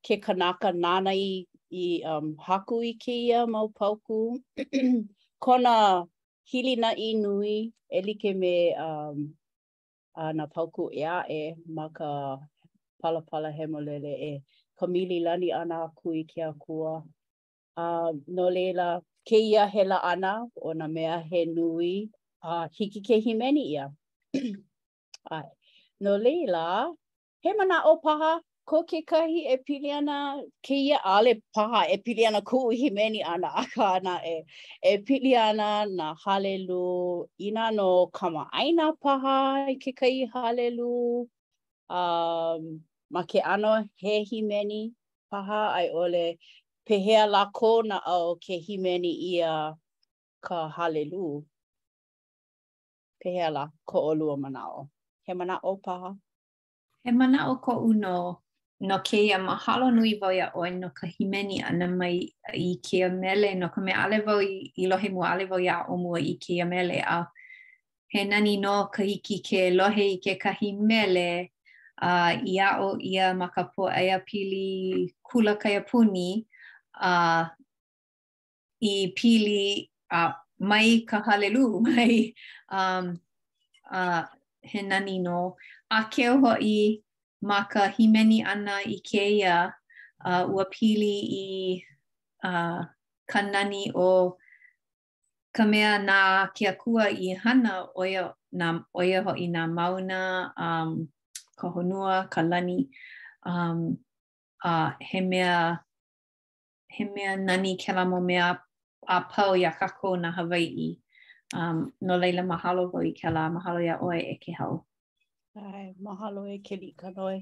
ke 0.04 0.14
kanaka 0.24 0.72
nana 0.72 1.10
i, 1.10 1.46
i 1.84 2.02
um, 2.12 2.26
haku 2.46 2.76
i 2.82 2.92
ke 3.02 3.12
ia 3.26 3.40
mau 3.52 3.68
pauku. 3.78 4.38
Kona 5.44 6.04
hili 6.50 6.76
na 6.76 6.90
i 7.06 7.12
nui 7.14 7.72
e 7.90 7.98
like 8.00 8.34
me 8.36 8.74
um, 8.76 9.34
a 10.16 10.32
na 10.32 10.46
pauku 10.46 10.90
ea 10.92 11.18
e 11.28 11.54
ma 11.74 11.86
ka 11.96 12.38
palapala 13.02 13.50
hemolele 13.52 14.12
e. 14.34 14.42
ka 14.82 14.86
mili 14.90 15.18
lani 15.26 15.48
ana 15.54 15.76
aku 15.86 16.10
i 16.20 16.24
ke 16.26 16.42
akua. 16.50 17.06
Uh, 17.78 18.10
no 18.26 18.50
leila, 18.50 19.00
ke 19.28 19.38
ia 19.38 19.66
he 19.72 19.84
la 19.84 19.98
ana 20.12 20.42
o 20.60 20.72
na 20.74 20.86
mea 20.88 21.22
he 21.30 21.44
nui, 21.46 22.10
uh, 22.42 22.66
hiki 22.76 23.00
ke 23.00 23.20
himeni 23.26 23.62
ia. 23.72 23.86
Ai. 25.36 25.44
No 26.00 26.16
leila, 26.18 26.90
he 27.42 27.54
mana 27.54 27.78
o 27.86 27.94
paha, 28.04 28.40
ko 28.66 28.82
ke 28.82 29.06
kahi 29.06 29.40
e 29.54 29.56
pili 29.68 29.94
ana 30.00 30.42
ke 30.66 30.74
ia 30.88 30.98
ale 31.14 31.34
paha 31.56 31.86
e 31.94 32.02
pili 32.04 32.26
ana 32.26 32.42
ku 32.42 32.58
himeni 32.82 33.22
ana 33.34 33.48
a 33.62 33.64
ka 33.74 33.84
ana 33.98 34.18
e, 34.34 34.36
e 34.92 34.96
pili 35.06 35.32
ana 35.46 35.72
na 35.98 36.14
halelu 36.26 37.26
i 37.48 37.50
no 37.54 38.06
kama 38.18 38.46
aina 38.52 38.92
paha 39.04 39.40
i 39.74 39.74
ke 39.78 39.94
kai 39.96 40.26
halelu. 40.36 40.94
Um, 41.90 42.82
ma 43.12 43.22
ke 43.30 43.38
ano 43.44 43.84
he 44.00 44.24
himeni 44.24 44.92
paha 45.30 45.76
ai 45.76 45.88
ole 45.92 46.38
pehea 46.88 47.28
la 47.28 47.50
kona 47.52 48.00
au 48.06 48.36
ke 48.40 48.56
himeni 48.56 49.12
ia 49.36 49.74
ka 50.40 50.68
halelu. 50.68 51.44
Pehea 53.20 53.52
la 53.52 53.68
ko 53.86 54.00
o 54.18 54.36
mana 54.36 54.66
o 54.66 54.88
He 55.26 55.32
mana 55.34 55.58
o 55.62 55.76
paha? 55.76 56.16
He 57.04 57.12
mana 57.12 57.46
o 57.50 57.56
ko 57.62 57.78
uno 57.86 58.40
no 58.80 58.98
ke 58.98 59.26
ia 59.28 59.38
mahalo 59.38 59.94
nui 59.94 60.18
vau 60.18 60.32
ia 60.32 60.50
oi 60.56 60.70
no 60.70 60.88
ka 60.88 61.06
himeni 61.06 61.62
ana 61.62 61.86
mai 61.86 62.32
i 62.54 62.76
ke 62.82 62.94
ia 62.98 63.08
mele 63.10 63.54
no 63.54 63.68
ka 63.68 63.80
me 63.80 63.92
ale 63.92 64.24
vau 64.26 64.40
i, 64.40 64.72
lohe 64.90 65.08
mua 65.12 65.30
ale 65.32 65.44
vau 65.46 65.60
ia 65.60 65.84
o 65.88 65.94
mua 65.96 66.18
i 66.18 66.34
ke 66.40 66.54
ia 66.58 66.64
mele 66.64 66.98
a 67.06 67.26
he 68.08 68.24
nani 68.24 68.56
no 68.56 68.86
ka 68.90 69.02
hiki 69.04 69.38
ke 69.38 69.70
lohe 69.70 70.06
i 70.16 70.18
ke 70.18 70.34
ka 70.34 70.50
himele 70.50 71.12
mele 71.14 71.50
uh, 72.02 72.32
ia 72.44 72.68
o 72.82 72.98
ia 72.98 73.30
ma 73.34 73.46
ka 73.54 73.62
po 73.74 73.86
ea 73.90 74.18
pili 74.26 74.68
kula 75.22 75.54
kaya 75.62 75.80
puni 75.86 76.46
uh, 77.02 77.46
i 78.82 78.92
pili 79.16 79.86
uh, 80.14 80.32
mai 80.58 81.02
ka 81.06 81.18
halelu 81.26 81.78
mai 81.86 82.34
um, 82.74 83.14
uh, 83.92 84.22
he 84.66 84.80
nani 84.82 85.18
no. 85.22 85.54
A 85.90 86.08
keo 86.10 86.38
hoi 86.42 86.98
ma 87.42 87.62
ka 87.72 87.86
himeni 87.94 88.42
ana 88.46 88.80
i 88.86 88.98
keia 89.08 89.70
uh, 90.26 90.44
ua 90.50 90.64
pili 90.74 91.16
i 91.46 91.48
uh, 92.46 92.80
ka 93.30 93.40
o 93.94 94.38
ka 95.54 95.64
mea 95.64 95.98
nā 95.98 96.18
kia 96.54 96.72
kua 96.72 97.04
i 97.10 97.34
hana 97.42 97.72
oia, 97.94 98.32
nā, 98.54 98.66
oia 98.94 99.20
hoi 99.22 99.46
nā 99.54 99.66
mauna 99.70 100.20
um, 100.56 101.08
ka 101.62 101.70
honua, 101.70 102.26
ka 102.26 102.42
lani, 102.42 102.90
um, 103.46 103.94
a 104.66 104.94
he 105.00 105.20
mea, 105.22 105.78
he 106.90 107.04
mea 107.06 107.38
nani 107.38 107.78
ke 107.78 107.94
la 107.94 108.04
mo 108.04 108.18
mea 108.20 108.58
a 109.08 109.16
pau 109.30 109.54
i 109.54 109.62
a 109.62 109.70
kako 109.70 110.18
na 110.20 110.32
Hawaii. 110.34 110.98
Um, 111.54 111.92
no 112.00 112.18
leila 112.18 112.42
mahalo 112.42 112.90
go 112.90 112.98
ke 112.98 113.28
la, 113.30 113.46
mahalo 113.54 113.78
ia 113.86 113.98
oe 114.02 114.18
e 114.34 114.36
ke 114.42 114.50
hau. 114.58 114.82
Ai, 115.56 115.94
mahalo 116.02 116.42
e 116.50 116.58
ke 116.66 116.74
li 116.82 116.90
ka 116.98 117.08
noe. 117.16 117.38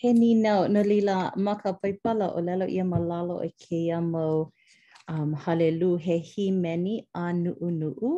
he 0.00 0.10
ni 0.20 0.34
nau, 0.34 0.66
no 0.68 0.80
leila 0.84 1.16
maka 1.36 1.72
ka 1.72 1.72
paipala 1.80 2.26
o 2.36 2.40
lelo 2.46 2.66
ia 2.68 2.84
ma 2.84 2.98
lalo 3.10 3.36
e 3.48 3.50
ke 3.62 3.78
ia 3.88 4.00
mau 4.00 4.50
um, 5.12 5.30
halelu 5.44 5.78
lu 5.80 5.90
he 6.04 6.16
hi 6.30 6.50
meni 6.52 6.94
a 7.24 7.32
nu'u 7.32 7.68
nu'u. 7.80 8.10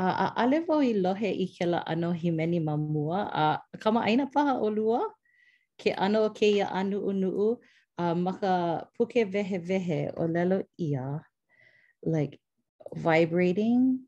a 0.00 0.04
a 0.04 0.26
ale 0.42 0.64
voi 0.66 0.90
i 0.90 0.94
lohe 0.96 1.30
i 1.44 1.46
ke 1.54 1.66
la 1.68 1.84
ano 1.84 2.12
himeni 2.12 2.60
mamua 2.60 3.20
a 3.32 3.44
kama 3.78 4.00
aina 4.04 4.26
paha 4.32 4.56
o 4.64 4.70
lua 4.70 5.00
ke 5.82 5.92
ano 5.92 6.22
o 6.28 6.30
ke 6.32 6.48
ia 6.56 6.68
anu 6.80 6.96
unu 7.12 7.28
u 7.44 7.48
a 8.02 8.14
maka 8.14 8.52
puke 8.96 9.24
vehe 9.32 9.58
vehe 9.68 10.00
o 10.16 10.26
lelo 10.26 10.62
ia 10.78 11.20
like 12.14 12.40
vibrating 12.96 14.00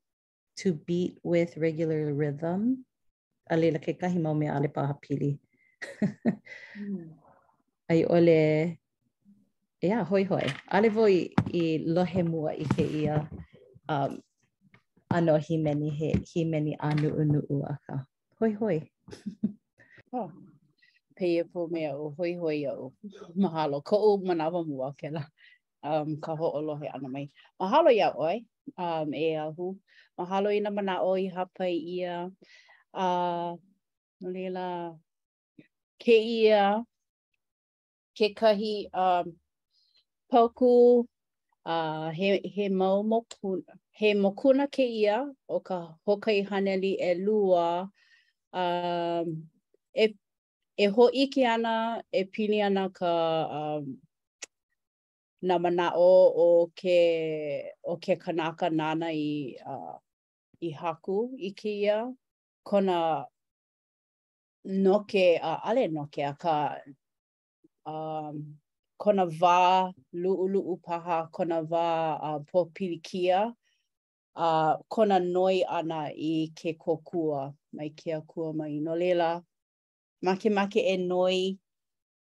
to 0.56 0.72
beat 0.88 1.20
with 1.24 1.56
regular 1.56 2.08
rhythm 2.16 2.80
a 3.52 3.56
leila 3.56 3.78
ke 3.78 3.92
kahi 4.00 4.16
mau 4.22 4.34
me 4.34 4.48
ale 4.48 4.68
paha 4.76 4.96
pili 5.02 5.36
mm. 6.80 7.08
ai 7.92 8.00
ole 8.08 8.38
ea 8.40 8.76
yeah, 9.82 10.02
hoi 10.08 10.24
hoi 10.24 10.46
ale 10.72 10.88
voi 10.88 11.16
i 11.60 11.64
lohe 11.84 12.22
mua 12.32 12.56
i 12.56 12.64
ke 12.76 12.84
ia 13.00 13.16
um, 13.92 14.12
ano 15.12 15.36
hi 15.36 15.56
meni 15.60 15.88
he 15.90 16.12
hi 16.28 16.44
meni 16.44 16.72
anu 16.80 17.12
unu 17.20 17.40
u 17.48 17.62
aka. 17.68 18.06
Hoi 18.40 18.52
hoi. 18.52 18.78
oh. 20.12 20.32
Peia 21.16 21.44
e 21.44 21.44
po 21.52 21.66
mea 21.72 21.92
o 21.96 22.14
hoi 22.16 22.32
hoi 22.40 22.64
au. 22.66 22.92
Mahalo. 23.36 23.82
Ko 23.84 23.96
o 24.06 24.16
manawa 24.18 24.64
mua 24.64 24.92
ke 24.98 25.08
la. 25.12 25.20
Um, 25.84 26.16
ka 26.20 26.32
ho 26.36 26.46
o 26.56 26.60
lohe 26.62 26.88
ana 26.94 27.08
mai. 27.08 27.28
Mahalo 27.60 27.90
ya 27.92 28.12
oi. 28.16 28.46
Um, 28.78 29.12
e 29.14 29.36
ahu. 29.36 29.76
Mahalo 30.18 30.48
ina 30.52 30.70
mana 30.70 31.00
oi 31.04 31.28
hapai 31.28 31.76
ia. 31.76 32.30
Uh, 32.94 33.56
lela 34.20 34.96
Ke 36.00 36.16
ia. 36.24 36.82
Ke 38.16 38.32
kahi. 38.34 38.88
Um, 38.94 39.36
poku 40.32 41.04
uh, 41.66 42.10
he, 42.10 42.38
he 42.44 42.68
mau 42.68 43.02
mokuna, 43.04 43.62
he 43.90 44.14
mokuna 44.14 44.70
ke 44.70 44.82
ia 44.84 45.26
o 45.48 45.60
ka 45.60 45.94
hokai 46.06 46.42
haneli 46.48 46.96
e 47.00 47.14
lua 47.14 47.88
um, 48.52 49.48
e, 49.94 50.08
e 50.76 50.86
ho 50.86 51.08
iki 51.12 51.44
ana 51.44 52.02
e 52.12 52.24
pili 52.24 52.62
ana 52.62 52.88
ka 52.90 53.46
um, 53.78 53.96
na 55.42 55.58
mana 55.58 55.92
o 55.94 56.32
o 56.36 56.66
ke 56.76 57.70
o 57.84 57.96
ke 57.96 58.16
kanaka 58.18 58.70
nana 58.70 59.06
i 59.12 59.54
uh, 59.66 59.98
i 60.62 60.70
haku 60.72 61.30
i 61.38 61.50
ke 61.50 61.70
ia 61.82 62.10
kona 62.64 63.26
no 64.64 65.04
ke 65.10 65.38
uh, 65.42 65.58
ale 65.64 65.88
no 65.88 66.06
ke 66.10 66.22
aka 66.26 66.78
um, 67.86 68.61
kona 69.02 69.24
wā 69.40 69.56
luʻuluʻu 70.24 70.74
paha, 70.84 71.16
kona 71.34 71.56
wā 71.70 71.84
uh, 72.28 72.38
pōpilikia, 72.50 73.40
uh, 74.36 74.74
kona 74.88 75.18
noi 75.18 75.64
ana 75.66 76.04
i 76.14 76.52
ke 76.60 76.76
kōkua 76.84 77.40
mai 77.74 77.88
ke 78.00 78.14
akua 78.14 78.52
mai 78.54 78.78
no 78.78 78.94
lela. 78.94 79.42
Make 80.22 80.44
make 80.54 80.76
e 80.78 80.96
noi 80.96 81.58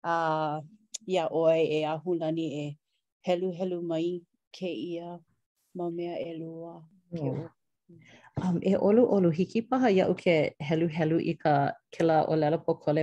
uh, 0.04 0.60
ia 1.08 1.24
oe 1.32 1.58
e 1.80 1.80
hulani 2.04 2.46
e 2.66 2.66
helu 3.26 3.50
helu 3.58 3.80
mai 3.82 4.20
ke 4.52 4.68
ia 4.68 5.16
ma 5.74 5.88
mea 5.88 6.18
e 6.20 6.32
lua. 6.38 6.74
Oh. 7.20 7.48
Um, 8.42 8.60
e 8.60 8.76
olu 8.76 9.08
olu 9.16 9.30
hiki 9.30 9.62
paha 9.62 9.88
iau 9.96 10.12
ke 10.14 10.36
helu 10.68 10.88
helu 10.88 11.18
i 11.24 11.34
ka 11.34 11.56
kela 11.90 12.26
o 12.28 12.36
lela 12.36 12.58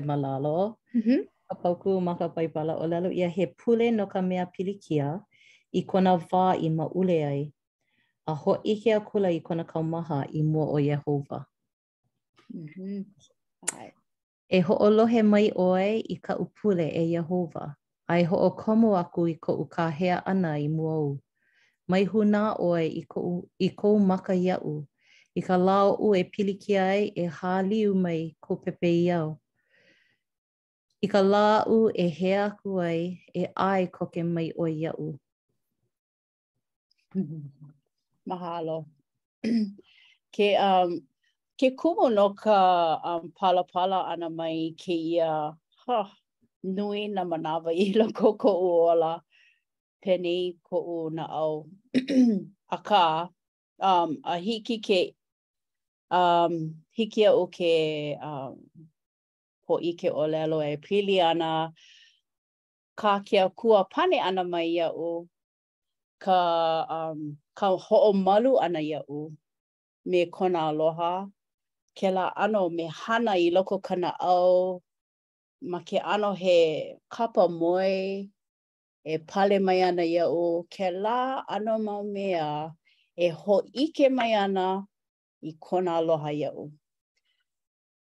malalo. 0.06 0.76
Mm 0.94 1.02
-hmm. 1.02 1.26
kapauku 1.54 2.02
ma 2.02 2.18
ka 2.18 2.28
paipala 2.34 2.74
o 2.82 2.86
lalo 2.90 3.14
ia 3.14 3.30
he 3.36 3.46
pule 3.46 3.88
no 3.92 4.06
ka 4.14 4.20
mea 4.22 4.46
pilikia 4.54 5.22
i 5.78 5.82
kona 5.92 6.18
wā 6.18 6.54
i 6.66 6.70
ma 6.70 6.86
ule 6.90 7.18
ai. 7.30 7.44
A 8.26 8.34
ho 8.34 8.54
i 8.64 8.74
he 8.82 8.94
akula 8.96 9.30
i 9.34 9.40
kona 9.42 9.64
kaumaha 9.68 10.24
i 10.38 10.42
mua 10.44 10.66
o 10.72 10.78
Yehova. 10.80 11.46
Mm 12.50 12.66
-hmm. 12.74 13.00
right. 13.74 13.94
E 14.48 14.60
ho'olohe 14.62 15.24
mai 15.24 15.52
oe 15.56 15.98
i 15.98 16.16
ka 16.26 16.36
upule 16.40 16.88
e 16.88 17.04
Yehova. 17.16 17.76
Ai 18.08 18.24
ho'o 18.24 18.50
komo 18.62 18.96
aku 18.98 19.28
i 19.28 19.36
ko 19.36 19.54
u 19.64 19.66
kāhea 19.66 20.22
ana 20.26 20.58
i 20.60 20.68
mua 20.70 21.00
u. 21.00 21.20
Mai 21.88 22.06
huna 22.06 22.56
oe 22.60 22.86
i 22.88 23.02
ko 23.08 23.20
u, 23.22 23.50
i 23.60 23.70
ko 23.70 23.94
u 23.96 24.00
maka 24.00 24.34
iau. 24.36 24.86
I 25.36 25.42
ka 25.42 25.58
lao 25.58 25.96
u 26.00 26.16
e 26.16 26.24
pilikia 26.24 26.84
ai 26.88 27.12
e 27.16 27.28
hāliu 27.28 27.96
mai 27.96 28.36
ko 28.40 28.56
pepe 28.56 28.90
iau. 29.04 29.40
I 31.04 31.08
ka 31.12 31.20
lā 31.32 31.40
u 31.76 31.90
e 32.00 32.04
hea 32.18 32.42
aku 32.50 32.70
ai 32.88 33.00
e 33.36 33.44
ai 33.64 33.84
koke 33.96 34.22
mai 34.36 34.48
o 34.62 34.66
i 34.68 34.86
au. 34.92 35.08
Mahalo. 38.32 38.86
ke, 40.38 40.48
um, 40.68 40.90
ke 41.60 41.68
kumo 41.82 42.08
no 42.08 42.30
ka 42.34 42.60
um, 43.04 43.34
palapala 43.40 44.00
ana 44.14 44.30
mai 44.30 44.70
ke 44.80 44.96
ia 45.16 45.52
ha, 45.88 46.00
nui 46.80 47.08
na 47.10 47.24
manawa 47.26 47.76
i 47.76 47.92
la 48.00 48.08
koko 48.20 48.50
u 48.68 48.72
ola 48.88 49.12
peni 50.04 50.56
ko 50.64 50.78
u 50.98 51.10
na 51.12 51.26
au. 51.42 51.68
a 52.72 52.78
ka, 52.90 53.28
um, 53.82 54.16
a 54.24 54.36
hiki 54.40 54.78
ke 54.88 55.02
um, 56.16 56.54
hiki 56.96 57.28
au 57.28 57.48
ke 57.60 57.76
um, 58.24 58.56
po 59.66 59.74
ike 59.90 60.10
o 60.12 60.24
lelo 60.34 60.58
e 60.64 60.74
pili 60.84 61.16
ana 61.30 61.52
ka 63.02 63.12
kia 63.28 63.46
kua 63.60 63.82
pane 63.94 64.18
ana 64.30 64.44
mai 64.52 64.68
ia 64.78 64.88
u 64.92 65.12
ka 66.24 66.40
um, 66.98 67.20
ka 67.58 67.68
ho'o 67.86 68.12
malu 68.26 68.52
ana 68.66 68.80
ia 68.90 69.02
u 69.08 69.20
me 70.10 70.20
kona 70.36 70.60
aloha 70.70 71.14
ke 71.98 72.08
la 72.18 72.26
ano 72.44 72.62
me 72.78 72.86
hana 73.00 73.34
i 73.46 73.48
loko 73.56 73.78
kana 73.88 74.10
au 74.32 74.56
ma 75.72 75.80
ke 75.88 75.98
ano 76.14 76.32
he 76.44 76.60
kapa 77.14 77.44
moe 77.60 77.92
e 79.06 79.16
pale 79.30 79.58
mai 79.68 79.80
ana 79.90 80.04
ia 80.16 80.26
u 80.42 80.68
ke 80.74 80.88
la 81.04 81.18
ano 81.56 81.74
mau 81.86 82.04
mea 82.14 82.46
e 83.16 83.28
ho 83.40 83.56
ike 83.84 84.06
mai 84.18 84.32
ana 84.44 84.68
i 85.50 85.52
kona 85.64 85.92
aloha 86.00 86.30
ia 86.42 86.52
u. 86.64 86.66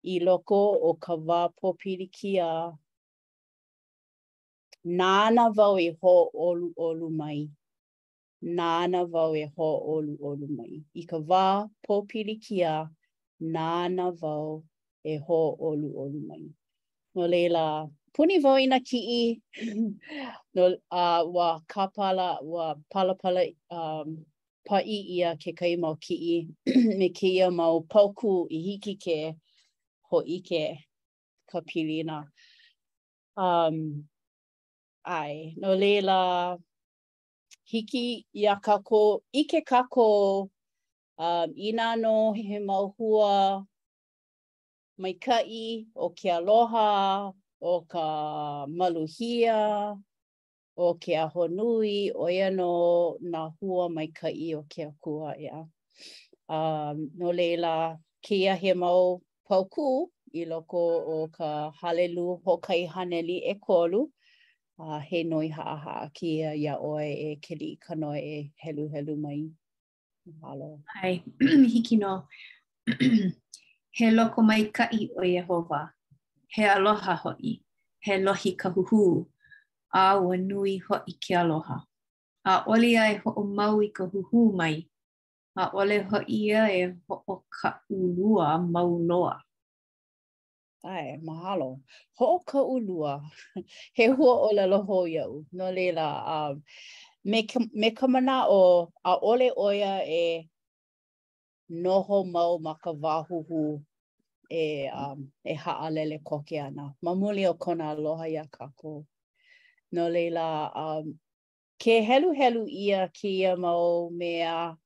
i 0.03 0.19
loko 0.19 0.59
o 0.81 0.93
ka 0.99 1.13
wā 1.17 1.47
pōpirikia. 1.59 2.77
Nāna 4.85 5.49
vau 5.55 5.75
e 5.79 5.89
ho 6.01 6.17
olu 6.33 6.71
olu 6.77 7.09
mai. 7.09 7.49
Nāna 8.43 9.03
vau 9.11 9.35
e 9.35 9.43
ho 9.43 9.71
olu 9.97 10.15
olu 10.21 10.47
mai. 10.55 10.79
I 10.95 11.03
ka 11.05 11.17
wā 11.19 11.67
pōpirikia, 11.87 12.87
nāna 13.41 14.09
vau 14.15 14.63
e 15.03 15.17
ho 15.17 15.41
olu 15.59 15.91
olu 15.93 16.23
mai. 16.27 16.47
No 17.15 17.27
leila, 17.27 17.89
puni 18.13 18.39
vau 18.39 18.55
i 18.55 18.67
na 18.67 18.79
kii. 18.79 19.41
no, 20.55 20.69
uh, 20.95 21.21
wā 21.27 21.49
kāpala, 21.67 22.37
wā 22.41 22.71
palapala 22.89 23.43
um, 23.69 24.15
pa 24.65 24.77
i 24.79 25.03
ia 25.19 25.35
ke 25.35 25.51
kai 25.53 25.75
mau 25.75 25.97
kii. 25.99 26.47
Me 27.03 27.09
ke 27.09 27.35
ia 27.35 27.51
mau 27.51 27.83
pauku 27.83 28.47
i 28.49 28.61
hiki 28.63 28.95
ke 28.97 29.19
ho 30.09 30.19
ike 30.25 30.83
ka 31.51 31.61
pilina. 31.61 32.23
Um, 33.37 34.09
ai, 35.05 35.53
no 35.57 35.75
leila, 35.75 36.57
hiki 37.65 38.25
ia 38.33 38.55
kako, 38.55 39.21
ike 39.33 39.61
kako, 39.65 40.49
um, 41.17 41.49
ina 41.57 41.95
no 41.95 42.33
he 42.33 42.57
mauhua, 42.59 43.65
mai 44.97 45.13
kai 45.13 45.85
o 45.95 46.09
ke 46.09 46.29
aloha, 46.33 47.31
o 47.61 47.81
ka 47.81 48.65
maluhia, 48.65 49.95
o 50.77 50.93
ke 50.93 51.13
honui, 51.33 52.11
o 52.15 52.27
ia 52.29 52.49
no 52.51 53.17
na 53.21 53.49
hua 53.61 53.89
mai 53.89 54.07
kai 54.07 54.53
o 54.55 54.63
ke 54.69 54.89
kua 54.99 55.35
ia. 55.39 55.63
Um, 56.49 57.09
no 57.15 57.29
leila, 57.31 57.95
ke 58.25 58.31
ia 58.35 58.55
he 58.55 58.73
mau 58.73 59.21
pauku 59.49 60.11
i 60.33 60.45
loko 60.45 60.79
o 61.09 61.27
ka 61.27 61.71
halelu 61.81 62.25
hokai 62.45 62.85
haneli 62.87 63.37
e 63.51 63.55
kolu. 63.55 64.09
A 64.79 64.83
uh, 64.95 64.99
he 64.99 65.23
noi 65.23 65.47
haa 65.49 65.75
haa 65.85 66.07
kia 66.15 66.53
ia 66.55 66.73
oe 66.91 67.09
e 67.11 67.29
keli 67.43 67.67
i 67.73 67.77
ka 67.85 67.93
noe 68.01 68.19
e 68.19 68.37
helu 68.63 68.85
helu 68.93 69.13
mai. 69.23 69.41
Halo. 70.41 70.79
Hai, 70.87 71.15
hiki 71.73 71.95
no. 71.97 72.27
he 73.97 74.07
loko 74.17 74.41
mai 74.45 74.63
ka 74.71 74.85
i 74.99 75.09
o 75.19 75.23
Yehova. 75.35 75.81
He 76.47 76.63
aloha 76.65 77.15
hoi. 77.23 77.55
He 78.05 78.13
lohi 78.25 78.55
ka 78.61 78.69
huhu. 78.69 79.25
A 79.93 80.17
ua 80.19 80.37
nui 80.37 80.77
hoi 80.77 81.17
ki 81.19 81.33
aloha. 81.35 81.79
A 82.45 82.63
oli 82.67 82.95
ai 82.97 83.15
ho 83.25 83.33
o 83.37 83.43
mau 83.43 83.81
i 83.81 83.89
ka 83.99 84.03
huhu 84.13 84.45
mai. 84.55 84.88
a 85.59 85.65
ole 85.79 85.97
ho 86.09 86.17
ia 86.39 86.61
e 86.79 86.83
ho 87.07 87.15
o 87.27 87.35
ka 87.55 87.69
ulua 87.91 88.57
mau 88.73 88.99
noa. 89.09 89.41
Ai, 90.87 91.17
mahalo. 91.19 91.81
Ho 92.17 92.25
o 92.35 92.39
ka 92.39 92.61
ulua, 92.63 93.19
he 93.93 94.07
hua 94.07 94.33
o 94.47 94.51
la 94.55 94.63
loho 94.63 95.03
iau, 95.11 95.43
no 95.51 95.69
leila, 95.71 96.07
um, 96.53 96.63
me, 97.25 97.43
ka, 97.45 97.59
me 97.73 97.91
ka 97.91 98.07
mana 98.07 98.43
o 98.47 98.87
a 99.03 99.19
ole 99.21 99.51
oia 99.57 99.99
e 100.07 100.47
noho 101.71 102.23
mau 102.31 102.55
ma 102.59 102.73
ka 102.81 102.91
wahuhu 102.93 103.83
e, 104.49 104.87
um, 104.89 105.27
e 105.43 105.53
haalele 105.55 106.19
koke 106.23 106.59
ana. 106.63 106.93
Mamuli 107.03 107.43
o 107.49 107.53
kona 107.53 107.91
aloha 107.95 108.29
ia 108.31 108.45
kako. 108.47 109.05
No 109.91 110.07
leila, 110.07 110.71
um, 110.75 111.13
ke 111.77 111.99
helu 111.99 112.31
helu 112.31 112.65
ia 112.69 113.09
ki 113.13 113.39
ia 113.41 113.57
mau 113.57 114.09
mea, 114.09 114.77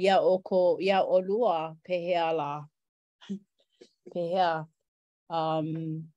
ia 0.00 0.16
o 0.20 0.38
ko 0.40 0.80
ia 0.80 1.04
o 1.04 1.20
lua 1.20 1.76
pehea 1.84 2.32
la 2.32 2.64
pehea 4.12 4.64
um 5.28 5.68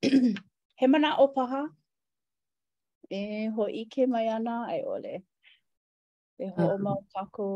he 0.80 0.88
mana 0.88 1.16
o 1.20 1.28
paha 1.36 1.64
e 3.12 3.50
ho 3.56 3.66
ike 3.68 4.08
mai 4.08 4.28
ana 4.32 4.56
ai 4.74 4.82
ole 4.88 5.16
e 6.40 6.46
ho 6.56 6.64
o 6.68 6.72
ah. 6.74 6.80
mau 6.86 7.02
kako 7.14 7.50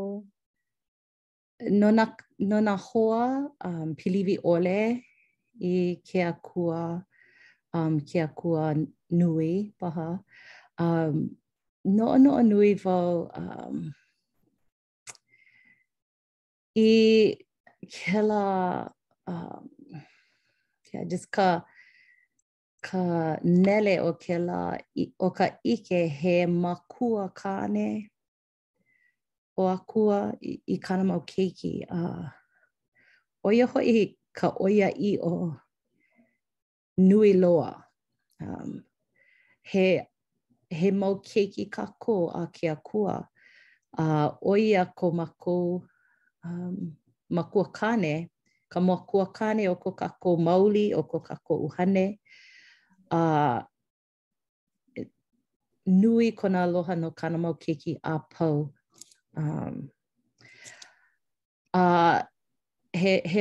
nona 1.80 2.04
nona 2.50 2.74
hoa 2.86 3.24
um 3.68 3.88
pilivi 3.98 4.36
ole 4.44 4.80
i 5.72 5.74
ke 6.08 6.20
akua 6.32 6.80
um 7.76 8.00
ke 8.08 8.18
akua 8.28 8.64
nui 9.18 9.54
paha 9.80 10.08
um 10.84 11.16
no 11.96 12.06
no 12.24 12.42
nui 12.50 12.70
vo 12.84 12.96
um 13.42 13.76
i 16.78 17.36
kela 17.90 18.90
um 19.26 19.68
yeah 20.92 21.04
just 21.08 21.30
ka 21.30 21.64
ka 22.82 23.02
nele 23.42 23.98
o 24.00 24.12
kela 24.24 24.58
o 25.18 25.30
ka 25.30 25.48
ike 25.64 26.00
he 26.20 26.36
makua 26.46 27.24
kane 27.42 28.10
o 29.56 29.66
akua 29.68 30.18
i, 30.40 30.58
i 30.74 30.76
kana 30.86 31.04
mau 31.10 31.20
keiki 31.32 31.72
a 31.98 32.02
uh, 32.10 32.26
o 33.42 33.50
ia 33.52 33.66
hoi 33.74 34.04
ka 34.40 34.48
oia 34.66 34.90
i 35.10 35.16
o 35.32 35.32
nui 37.02 37.32
loa 37.42 37.70
um 38.44 38.80
he 39.72 39.86
he 40.78 40.90
mau 41.02 41.14
keiki 41.30 41.66
ka 41.76 41.84
uh, 41.90 41.94
ko 42.04 42.16
a 42.40 42.46
ke 42.56 42.68
akua 42.78 43.14
a 43.98 44.04
uh, 44.04 44.30
oia 44.54 44.86
ko 45.00 45.10
makou 45.20 45.62
Um, 46.48 46.96
makua 47.28 47.68
kane, 47.76 48.30
ka 48.72 48.80
makua 48.88 49.24
kane 49.36 49.62
o 49.68 49.74
ko 49.82 49.90
kako 50.00 50.28
mauli, 50.46 50.84
o 50.94 51.02
ko 51.10 51.18
kako 51.28 51.52
uhane. 51.68 52.06
A, 53.10 53.18
uh, 53.20 55.04
nui 56.00 56.28
kona 56.38 56.52
nā 56.64 56.64
aloha 56.68 56.94
no 57.00 57.08
kana 57.20 57.38
mau 57.44 57.52
keiki 57.62 57.92
a 58.04 58.14
pau. 58.32 58.54
Um, 59.40 59.74
a, 61.74 61.84
uh, 61.84 62.18
he, 62.92 63.20
he, 63.24 63.40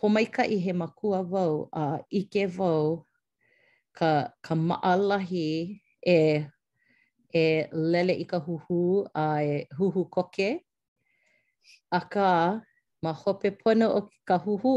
pomaika 0.00 0.42
i 0.48 0.56
he 0.64 0.72
makua 0.72 1.20
vau, 1.32 1.68
a, 1.72 1.82
uh, 1.86 1.98
ike 2.20 2.42
vau, 2.58 3.02
ka, 3.98 4.10
ka 4.44 4.54
maalahi 4.56 5.46
e, 6.00 6.18
e 7.34 7.44
lele 7.96 8.14
i 8.24 8.24
ka 8.24 8.38
huhu, 8.48 8.80
a 9.14 9.26
e 9.44 9.66
huhu 9.80 10.08
koke, 10.10 10.48
a, 10.54 10.65
aka 11.98 12.28
ma 13.02 13.10
hope 13.22 13.48
pono 13.60 13.86
o 13.98 14.00
ka 14.28 14.36
huhu 14.46 14.74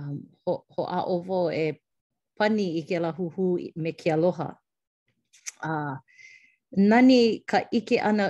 um, 0.00 0.16
ho, 0.44 0.52
ho 0.74 0.82
a 0.84 0.98
ovo 1.14 1.40
e 1.50 1.64
pani 2.38 2.66
i 2.80 2.82
ke 2.88 2.96
la 3.04 3.10
huhu 3.18 3.44
me 3.82 3.90
ke 4.00 4.08
aloha. 4.16 4.48
Uh, 5.70 5.96
nani 6.90 7.20
ka 7.50 7.58
ike 7.78 7.96
ana 8.10 8.26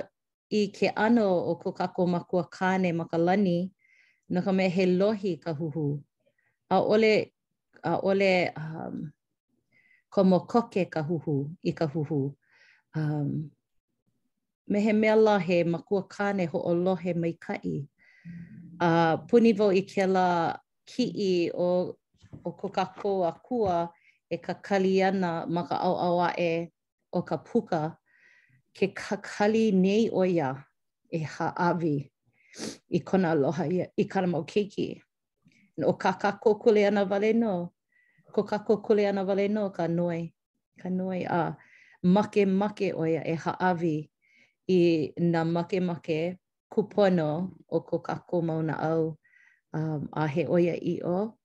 i 0.51 0.61
ke 0.79 0.87
ano 1.07 1.27
o 1.53 1.55
ko 1.63 1.69
kako 1.81 2.03
makua 2.15 2.45
kane 2.57 2.89
ma 2.99 3.05
ka 3.11 3.19
lani 3.27 3.57
no 4.33 4.39
ka 4.45 4.51
me 4.57 4.65
he 4.75 4.85
lohi 5.01 5.33
ka 5.45 5.51
huhu. 5.59 5.87
A 6.71 6.77
ole, 6.93 7.15
a 7.91 8.01
ole 8.09 8.33
um, 8.63 8.97
komo 10.15 10.39
koke 10.51 10.83
ka 10.95 11.01
huhu 11.09 11.35
i 11.63 11.73
ka 11.79 11.87
huhu. 11.93 12.19
Um, 12.99 13.31
me 14.73 14.81
he 14.81 14.93
mea 14.93 15.15
lahe 15.27 15.65
ma 15.67 15.79
kua 15.79 16.03
kāne 16.15 16.49
ho 16.49 16.59
o 16.59 16.95
he 16.97 17.13
mai 17.15 17.35
kai. 17.41 17.87
Uh, 18.81 19.17
puni 19.29 19.53
vau 19.53 19.69
i 19.71 19.83
ke 19.83 20.07
la 20.07 20.57
ki'i 20.87 21.51
o, 21.55 21.93
o 22.45 22.51
ko 22.61 22.69
ka 22.69 22.85
kō 22.97 23.13
kua 23.45 23.77
e 24.33 24.37
ka 24.39 24.55
kali 24.55 25.03
ana 25.03 25.45
ma 25.47 25.63
ka 25.69 25.77
au 25.77 25.95
au 25.95 26.19
e 26.39 26.69
o 27.13 27.23
ka 27.23 27.37
puka 27.37 27.99
ke 28.77 28.87
ka 29.01 29.17
kali 29.17 29.73
nei 29.73 30.09
o 30.11 30.23
ia 30.25 30.51
e 31.17 31.23
ha 31.23 31.47
avi 31.69 31.97
i 32.91 32.99
kona 33.09 33.31
aloha 33.35 33.65
ia, 33.69 33.87
i 33.97 34.05
kana 34.05 34.27
mau 34.27 34.45
keiki. 34.45 35.01
O 35.87 35.93
ka 35.93 36.13
ka 36.13 36.31
kō 36.43 36.61
kule 36.63 36.87
ana 36.87 37.05
vale 37.05 37.33
no, 37.33 37.73
ko 38.35 38.43
ka 38.43 38.59
kō 38.67 38.75
kule 38.85 39.05
ana 39.09 39.25
vale 39.25 39.49
no 39.49 39.69
ka 39.77 39.87
noi, 39.89 40.21
ka 40.81 40.89
noi 40.91 41.21
a 41.37 41.57
make 42.03 42.45
make 42.47 42.89
o 43.01 43.05
ia 43.07 43.23
e 43.25 43.35
ha 43.35 43.53
avi. 43.71 44.12
i 44.69 45.13
make 45.19 45.81
make 45.81 46.39
kupono 46.71 47.51
o 47.69 47.81
ko 47.81 47.99
kako 48.03 48.43
mauna 48.43 48.75
au 48.81 49.17
um, 49.73 50.09
a 50.13 50.27
he 50.27 50.45
oia 50.49 50.75
i 50.81 51.01
o. 51.05 51.37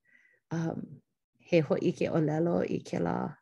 Um, 0.52 1.02
he 1.40 1.62
ho 1.62 1.76
i 1.76 1.90
ike 1.90 2.10
o 2.10 2.20
lelo 2.22 2.64
i 2.64 2.80
ke 2.80 3.00
la, 3.00 3.34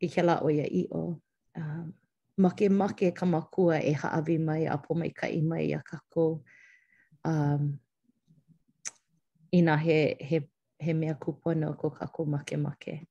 i 0.00 0.08
ke 0.08 0.22
la 0.22 0.40
oia 0.42 0.64
i 0.66 0.86
o. 0.90 1.20
Um, 1.56 1.92
make 2.38 2.68
make 2.70 3.10
ka 3.12 3.26
kamakua 3.26 3.80
e 3.82 3.92
haawi 3.94 4.38
mai 4.40 4.66
a 4.66 4.76
po 4.78 4.94
mai 4.94 5.10
ka 5.10 5.26
i 5.26 5.42
mai 5.42 5.74
a 5.74 5.80
kako. 5.82 6.40
Um, 7.24 7.78
I 9.52 9.60
nā 9.62 9.78
he, 9.78 10.16
he, 10.20 10.40
he 10.78 10.92
mea 10.94 11.14
kupono 11.14 11.76
ko 11.78 11.90
kako 11.90 12.24
make 12.24 12.56
make. 12.56 13.08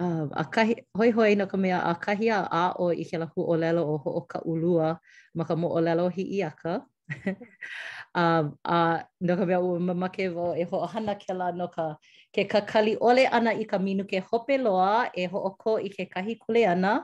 Uh, 0.00 0.24
a 0.32 0.44
kahi, 0.48 0.74
hoi 0.96 1.10
hoi 1.12 1.34
no 1.36 1.44
ka 1.46 1.56
mea 1.60 1.76
a 1.80 1.92
kahi 1.94 2.30
a 2.32 2.40
a 2.48 2.64
o 2.80 2.88
i 2.96 3.04
ke 3.04 3.18
lahu 3.20 3.44
o 3.44 3.56
lelo 3.60 3.84
o 3.84 3.96
ho 4.04 4.10
o 4.20 4.20
ka 4.32 4.40
ulua 4.40 4.88
ma 5.36 5.44
ka 5.44 5.52
mo 5.54 5.68
o 5.68 5.80
lelo 5.84 6.08
hi 6.08 6.22
i 6.36 6.38
aka. 6.42 6.80
a 8.16 9.04
no 9.28 9.32
ka 9.38 9.44
mea 9.50 9.58
ua 9.60 9.76
mamake 9.88 10.28
vo 10.32 10.54
e 10.56 10.64
ho 10.70 10.78
hana 10.92 11.14
ke 11.20 11.34
la 11.36 11.52
no 11.52 11.68
ka 11.68 11.86
ke 12.32 12.46
ka 12.48 12.60
kali 12.70 12.96
ole 13.08 13.26
ana 13.28 13.52
i 13.52 13.64
ka 13.68 13.78
minu 13.78 14.08
ke 14.08 14.24
hope 14.32 14.56
loa 14.64 15.12
e 15.12 15.26
ho 15.28 15.38
o 15.50 15.52
ko 15.60 15.76
i 15.88 15.92
ke 15.96 16.08
kahi 16.08 16.38
kule 16.40 16.62
ana. 16.74 16.94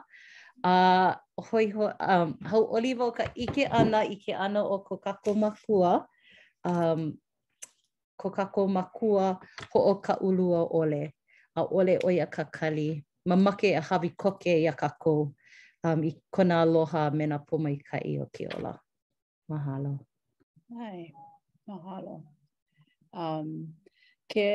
A 0.64 0.72
uh, 0.72 1.12
hoi 1.50 1.66
hoi, 1.76 1.92
um, 2.12 2.32
hau 2.50 2.62
oli 2.74 2.94
vo 2.94 3.10
ka 3.20 3.28
ike 3.44 3.68
ana 3.82 4.00
ike 4.16 4.32
ana 4.34 4.64
o 4.66 4.80
ko 4.88 4.96
kako 4.98 5.36
makua. 5.44 5.92
Um, 6.64 7.12
ko 8.18 8.66
makua 8.66 9.26
ho 9.76 9.80
o 9.92 9.94
ka 10.00 10.14
ulua 10.24 10.64
ole. 10.82 11.04
a 11.58 11.62
ole 11.76 11.98
o 12.04 12.10
ia 12.10 12.26
ka 12.26 12.44
kali, 12.44 13.04
mamake 13.28 13.74
a 13.76 13.80
hawi 13.82 14.10
koke 14.22 14.52
ia 14.62 14.72
ka 14.72 14.88
kou 15.02 15.20
um, 15.86 16.00
i 16.04 16.10
kona 16.34 16.62
aloha 16.62 17.02
me 17.16 17.26
na 17.26 17.38
pumai 17.46 17.76
ka 17.88 17.98
i 18.10 18.18
o 18.22 18.26
ki 18.34 18.42
ola. 18.54 18.74
Mahalo. 19.50 19.94
Hai, 20.72 21.12
mahalo. 21.68 22.16
Um, 23.12 23.74
ke 24.30 24.48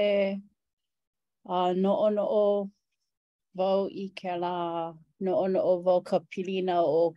a 1.46 1.52
uh, 1.52 1.74
no 1.76 1.92
o 2.00 2.08
no 2.10 2.26
o 2.42 2.46
vau 3.58 3.88
i 3.92 4.06
ke 4.20 4.32
la, 4.44 4.94
no 5.20 5.32
o 5.36 5.46
no 5.48 5.60
o 5.60 5.74
vau 5.86 6.00
ka 6.10 6.20
pilina 6.32 6.76
o 6.84 7.14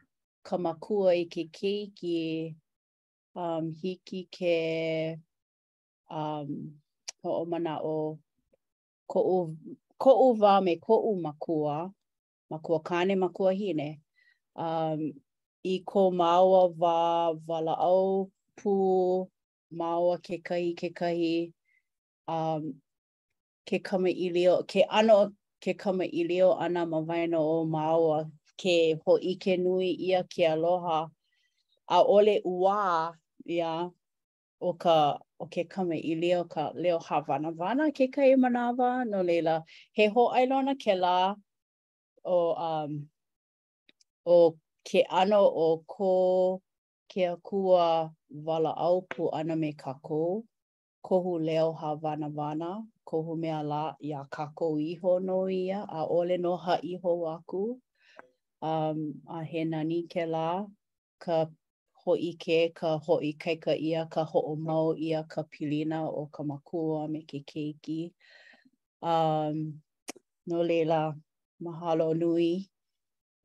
ka 0.46 0.56
makua 0.56 1.14
i 1.14 1.24
ke 1.34 1.42
keiki, 1.58 2.56
um, 3.38 3.70
hiki 3.82 4.20
ke 4.36 4.56
um, 6.10 6.48
ho 7.22 7.30
o 7.42 7.44
mana 7.46 7.78
o 7.84 8.18
ko'u 9.12 9.36
ko'u 10.02 10.26
va 10.40 10.52
me 10.64 10.74
ko'u 10.86 11.10
makua, 11.24 11.78
makua 12.50 12.78
kane 12.88 13.14
makua 13.22 13.50
hine, 13.60 13.88
um, 14.66 15.00
i 15.64 15.78
ko 15.88 16.02
māua 16.20 16.62
wā 16.82 16.96
wala 17.48 17.74
au 17.82 18.30
pu 18.58 18.72
maua 19.78 20.16
ke 20.24 20.36
kahi 20.46 20.70
ke 20.78 20.88
kahi, 20.98 21.52
um, 22.26 22.62
ke 23.66 23.78
kama 23.86 24.08
ilio, 24.10 24.62
ke 24.70 24.80
ano 24.98 25.32
ke 25.62 25.72
kama 25.82 26.04
ilio 26.20 26.50
ana 26.64 26.82
ma 26.90 26.98
waino 27.08 27.38
o 27.54 27.64
maua 27.64 28.18
ke 28.62 28.76
ho 29.06 29.12
i 29.18 29.32
ke 29.42 29.52
nui 29.64 29.90
ia 30.08 30.20
ke 30.32 30.42
aloha, 30.54 31.06
a 31.88 31.98
ole 32.16 32.40
ua, 32.44 33.12
ia, 33.46 33.54
yeah, 33.62 33.88
o 34.60 34.72
ka 34.72 35.18
o 35.42 35.46
ke 35.52 35.62
kame 35.72 35.96
i 36.12 36.14
leo 36.22 36.44
ka 36.52 36.62
leo 36.82 36.98
hawana 37.06 37.50
wana 37.60 37.84
ke 37.96 38.06
kai 38.14 38.34
manawa 38.42 38.90
no 39.10 39.20
leila 39.28 39.56
he 39.96 40.06
ho 40.14 40.24
ailona 40.38 40.74
ke 40.84 40.94
la 41.04 41.34
o 42.36 42.38
um 42.68 42.92
o 44.36 44.36
ke 44.88 45.00
ano 45.20 45.42
o 45.66 45.68
ko 45.92 46.12
ke 47.12 47.22
akua 47.34 47.86
wala 48.46 48.72
au 48.86 48.96
pu 49.12 49.22
ana 49.38 49.54
me 49.62 49.70
kako 49.82 50.22
kohu 51.06 51.32
leo 51.48 51.68
hawana 51.80 52.28
wana 52.38 52.70
kohu 53.08 53.32
mea 53.42 53.60
la 53.72 53.84
ia 54.00 54.22
kako 54.34 54.66
iho 54.90 55.10
no 55.26 55.36
ia 55.60 55.80
a 55.98 56.00
ole 56.18 56.36
no 56.44 56.56
ha 56.64 56.74
iho 56.94 57.12
aku 57.36 57.62
um 58.70 58.98
a 59.36 59.44
he 59.50 59.62
nani 59.64 60.00
ke 60.12 60.22
la 60.32 60.48
ka 61.22 61.36
hoʻi 62.06 62.30
ke 62.42 62.56
ka 62.78 62.88
hoʻi 63.04 63.30
kaika 63.42 63.72
ia 63.88 64.02
ka 64.06 64.22
hoʻomau 64.30 64.94
ia 65.06 65.20
ka 65.32 65.40
pilina 65.50 65.98
o 66.06 66.22
ka 66.34 66.42
makua 66.50 67.02
me 67.12 67.20
ke 67.28 67.38
keiki. 67.48 68.12
Um, 69.02 69.82
no 70.48 70.58
leila, 70.68 71.16
mahalo 71.64 72.14
nui 72.14 72.70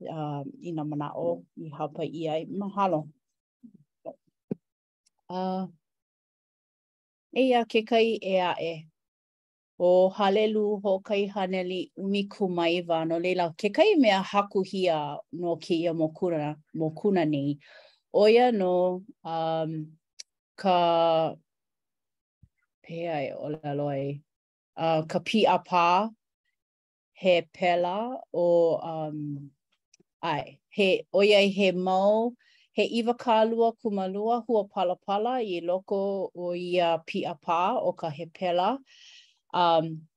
uh, 0.06 0.14
um, 0.14 0.46
i 0.62 0.70
nā 0.78 0.84
manao 0.90 1.42
i 1.66 1.70
hapa 1.78 2.04
i 2.06 2.22
ai. 2.34 2.42
Mahalo. 2.60 3.00
Uh, 5.30 5.66
ia 7.34 7.66
ke 7.66 7.82
kai 7.90 8.20
e 8.22 8.36
a 8.38 8.52
e. 8.72 8.86
O 9.80 10.10
halelu 10.14 10.80
ho 10.84 11.00
kai 11.00 11.26
haneli 11.28 11.92
umi 11.98 12.28
kumai 12.30 12.86
No 13.08 13.18
leila, 13.18 13.54
ke 13.58 13.74
kai 13.74 13.96
mea 13.98 14.22
haku 14.22 14.62
hia 14.64 15.18
no 15.32 15.56
ke 15.56 15.72
ia 15.74 15.94
mokuna, 15.94 16.56
Mokuna 16.76 17.26
nei. 17.26 17.58
oia 18.14 18.52
no 18.52 19.04
um 19.24 19.74
ka 20.58 21.36
pea 22.84 23.00
e 23.00 23.08
ai 23.10 23.28
o 23.34 23.50
la 23.50 23.72
loi 23.74 24.20
uh, 24.78 25.02
ka 25.12 25.20
pi 25.28 25.40
a 25.48 25.58
pa 25.70 26.10
he 27.22 27.36
pela 27.56 27.98
o 28.36 28.48
um 28.94 29.18
ai 30.22 30.60
he 30.78 30.88
oia 31.14 31.40
he 31.58 31.68
mau 31.72 32.34
he 32.78 32.84
iwa 33.00 33.14
kālua 33.24 33.70
kumalua 33.80 34.38
hua 34.46 34.64
pala 35.06 35.34
i 35.54 35.62
loko 35.62 36.32
o 36.36 36.46
ia 36.56 36.98
pi 37.08 37.20
a 37.26 37.34
pā 37.36 37.62
o 37.80 37.92
ka 37.94 38.10
he 38.10 38.26
pela. 38.26 38.78
Um, 39.54 40.08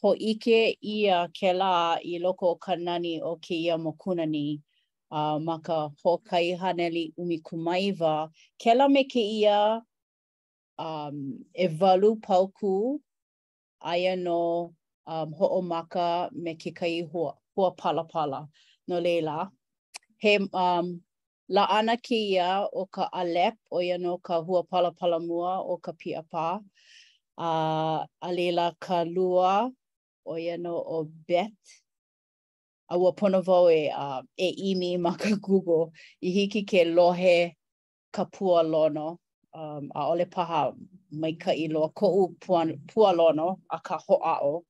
ho 0.00 0.12
ike 0.30 0.76
ia 0.82 1.28
ke 1.28 1.52
la 1.54 1.96
i 2.04 2.18
loko 2.18 2.46
o 2.52 2.54
ka 2.56 2.74
nani 2.76 3.20
o 3.22 3.36
ke 3.36 3.54
ia 3.54 3.76
mokuna 3.78 4.26
ni. 4.28 4.60
uh, 5.10 5.38
maka 5.38 5.72
ho 5.72 5.92
hōkai 6.20 6.56
haneli 6.58 7.12
umi 7.16 7.38
kumaiwa. 7.38 8.30
Kela 8.58 8.88
me 8.88 9.04
ke 9.04 9.20
ia 9.20 9.80
um, 10.78 11.38
e 11.54 11.68
walu 11.80 12.16
pauku 12.16 13.00
aia 13.82 14.16
no 14.16 14.74
um, 15.06 15.32
ho 15.32 15.46
o 15.58 15.62
maka 15.62 16.28
me 16.32 16.54
ke 16.54 16.70
kai 16.74 17.00
hua, 17.02 17.34
hua 17.54 17.70
pala 17.78 18.04
pala 18.04 18.48
no 18.88 18.98
lela 19.00 19.50
He 20.18 20.38
um, 20.54 21.02
la 21.48 21.64
ana 21.66 21.96
ke 21.96 22.12
ia 22.16 22.66
o 22.72 22.86
ka 22.86 23.08
alep 23.14 23.54
o 23.70 23.80
ia 23.80 23.98
no 23.98 24.18
ka 24.18 24.40
hua 24.40 24.62
pala 24.64 24.90
pala 24.92 25.20
mua 25.20 25.62
o 25.62 25.76
ka 25.76 25.92
pia 25.92 26.22
pā. 26.32 26.58
Uh, 27.38 28.00
a 28.24 28.32
leila 28.32 28.72
ka 28.80 29.02
lua 29.02 29.70
o 30.24 30.38
ia 30.38 30.56
no 30.56 30.72
o 30.72 31.04
bet. 31.28 31.52
a 32.88 32.96
ua 32.96 33.12
pono 33.12 33.40
vau 33.42 33.68
e, 33.70 33.90
uh, 34.04 34.22
e 34.36 34.48
imi 34.68 34.98
ma 34.98 35.12
ka 35.16 35.28
Google 35.46 35.92
i 36.22 36.30
hiki 36.30 36.62
ke 36.64 36.84
lohe 36.84 37.52
ka 38.12 38.22
lono 38.62 39.18
um, 39.54 39.90
a 39.94 40.06
ole 40.10 40.26
paha 40.26 40.72
mai 41.12 41.32
ka 41.32 41.50
i 41.52 41.68
loa 41.68 41.88
ko 41.90 42.06
u 42.28 42.36
pualono 42.92 43.58
a 43.70 43.76
ka 43.86 43.98
hoa'o. 44.06 44.64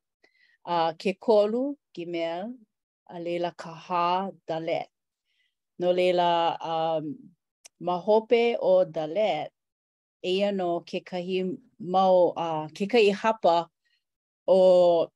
a 0.69 0.75
uh, 0.75 0.93
ke 0.99 1.13
kolu 1.25 1.77
ki 1.95 2.05
mea 2.07 2.45
a 3.09 3.19
leila 3.21 3.53
ka 3.57 3.71
hā 3.71 4.31
dalet. 4.49 4.89
No 5.79 5.93
leila 5.93 6.57
um, 6.61 7.15
ma 7.81 7.99
hope 8.01 8.57
o 8.61 8.85
dalet 8.85 9.49
e 10.25 10.43
ano 10.45 10.65
no 10.65 10.81
ke 10.81 11.01
kahi 11.07 11.55
mau, 11.79 12.33
uh, 12.37 12.67
ke 12.75 12.89
kahi 12.89 13.13
hapa 13.15 13.69
o 14.49 15.07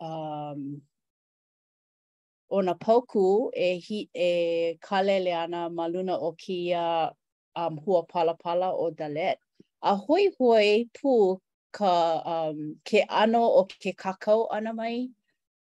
um, 0.00 0.80
o 2.50 2.58
na 2.66 2.74
pauku 2.82 3.50
e 3.54 3.68
hi 3.86 3.98
e 4.28 4.78
kalele 4.86 5.32
ana 5.42 5.60
ma 5.76 5.84
luna 5.92 6.14
o 6.26 6.30
kia 6.32 7.12
um 7.56 7.76
hua 7.82 8.02
pala 8.12 8.34
pala 8.34 8.74
o 8.74 8.90
dalet 8.90 9.36
a 9.82 9.92
hoi 9.94 10.24
hoi 10.38 10.84
pu 11.00 11.38
ka 11.76 11.92
um 12.42 12.74
ke 12.88 13.06
ano 13.08 13.42
o 13.58 13.62
ke 13.70 13.90
kakao 14.02 14.46
ana 14.50 14.72
mai 14.74 15.06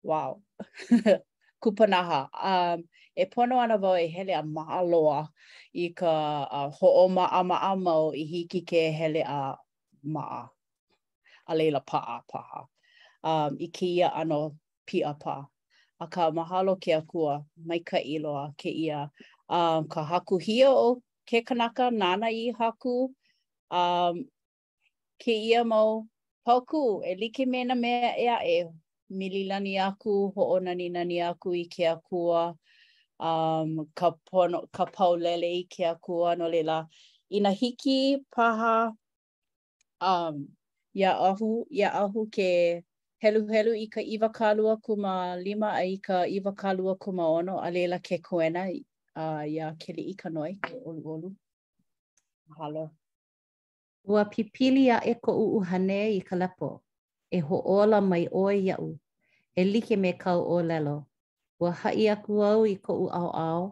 wow 0.10 0.40
kupanaha 1.64 2.30
um 2.40 2.80
e 3.16 3.24
pono 3.32 3.60
ana 3.60 3.78
vau 3.78 3.98
e 4.00 4.08
hele 4.08 4.34
a 4.36 4.42
maaloa 4.44 5.28
i 5.76 5.90
ka 5.90 6.12
uh, 6.52 6.70
ho 6.72 6.88
o 7.04 7.08
ma 7.08 7.26
ama 7.32 8.16
i 8.20 8.24
hiki 8.24 8.62
ke 8.62 8.92
hele 8.98 9.24
a 9.28 9.58
maa 10.04 10.48
a 11.48 11.52
leila 11.56 11.80
paa 11.82 12.22
paha 12.32 12.60
um 13.24 13.58
i 13.60 13.68
kia 13.68 14.08
ano 14.16 14.56
pia 14.86 15.14
paa 15.14 15.44
a 16.02 16.08
ka 16.08 16.32
mahalo 16.32 16.76
ke 16.82 16.92
akua 17.02 17.46
mai 17.68 17.80
ka 17.80 17.98
iloa 17.98 18.54
ke 18.58 18.70
ia. 18.70 19.10
Um, 19.50 19.88
ka 19.88 20.02
haku 20.04 20.38
hia 20.42 20.70
o 20.70 20.96
ke 21.30 21.44
kanaka 21.46 21.92
nana 21.92 22.28
i 22.28 22.50
haku 22.60 23.14
um, 23.72 24.26
ke 25.22 25.32
ia 25.34 25.64
mau 25.64 26.08
pauku 26.48 27.04
e 27.06 27.14
like 27.22 27.46
mena 27.46 27.76
mea 27.76 28.14
e 28.18 28.28
a 28.28 28.38
e 28.46 28.58
mililani 29.12 29.74
aku, 29.78 30.32
ho 30.36 30.42
o 30.56 30.60
nani 30.60 30.90
nani 30.90 31.22
aku 31.22 31.54
i 31.54 31.66
ke 31.74 31.84
akua, 31.96 32.56
um, 33.20 33.86
ka, 33.94 34.12
pono, 34.28 34.66
ka 34.74 34.86
paulele 34.86 35.46
i 35.46 35.68
ke 35.70 35.84
akua 35.94 36.36
no 36.38 36.48
lela. 36.48 36.88
Ina 37.32 37.52
hiki 37.52 38.18
paha 38.36 38.96
um, 40.02 40.48
ia 40.94 41.12
ahu, 41.14 41.66
ia 41.70 41.90
ahu 41.94 42.26
ke... 42.32 42.82
helu 43.22 43.48
helu 43.54 43.72
i 43.78 43.86
ka 43.94 44.02
iwa 44.02 44.30
kālua 44.34 44.78
kuma 44.86 45.14
lima 45.46 45.68
a 45.78 45.84
i 45.94 45.98
ka 46.06 46.26
iwa 46.38 46.52
kālua 46.62 46.94
kuma 47.04 47.26
ono 47.38 47.56
a 47.62 47.70
leila 47.76 47.98
ke 48.08 48.18
koena 48.28 48.62
a 48.66 49.42
uh, 49.42 49.52
ia 49.56 49.68
kele 49.82 50.02
i 50.02 50.14
ka 50.22 50.28
noi 50.36 50.52
ke 50.66 50.74
olu 50.88 51.02
olu. 51.14 51.30
Mahalo. 52.48 52.86
Ua 54.12 54.22
pipili 54.32 54.86
a 54.90 54.98
e 55.06 55.14
ko 55.24 55.32
uu 55.44 55.60
hane 55.70 56.00
i 56.18 56.22
ka 56.28 56.36
lepo. 56.42 56.70
E 57.30 57.40
ho 57.48 57.58
ola 57.80 58.00
mai 58.10 58.26
oe 58.42 58.56
iau. 58.68 58.88
E 59.56 59.62
like 59.72 59.96
me 60.04 60.12
kau 60.24 60.42
o 60.42 60.58
lelo. 60.70 60.98
Ua 61.62 61.72
hai 61.80 62.04
aku 62.14 62.34
au 62.52 62.62
i 62.66 62.76
ko 62.86 62.92
u 63.04 63.08
au 63.20 63.30
au. 63.48 63.64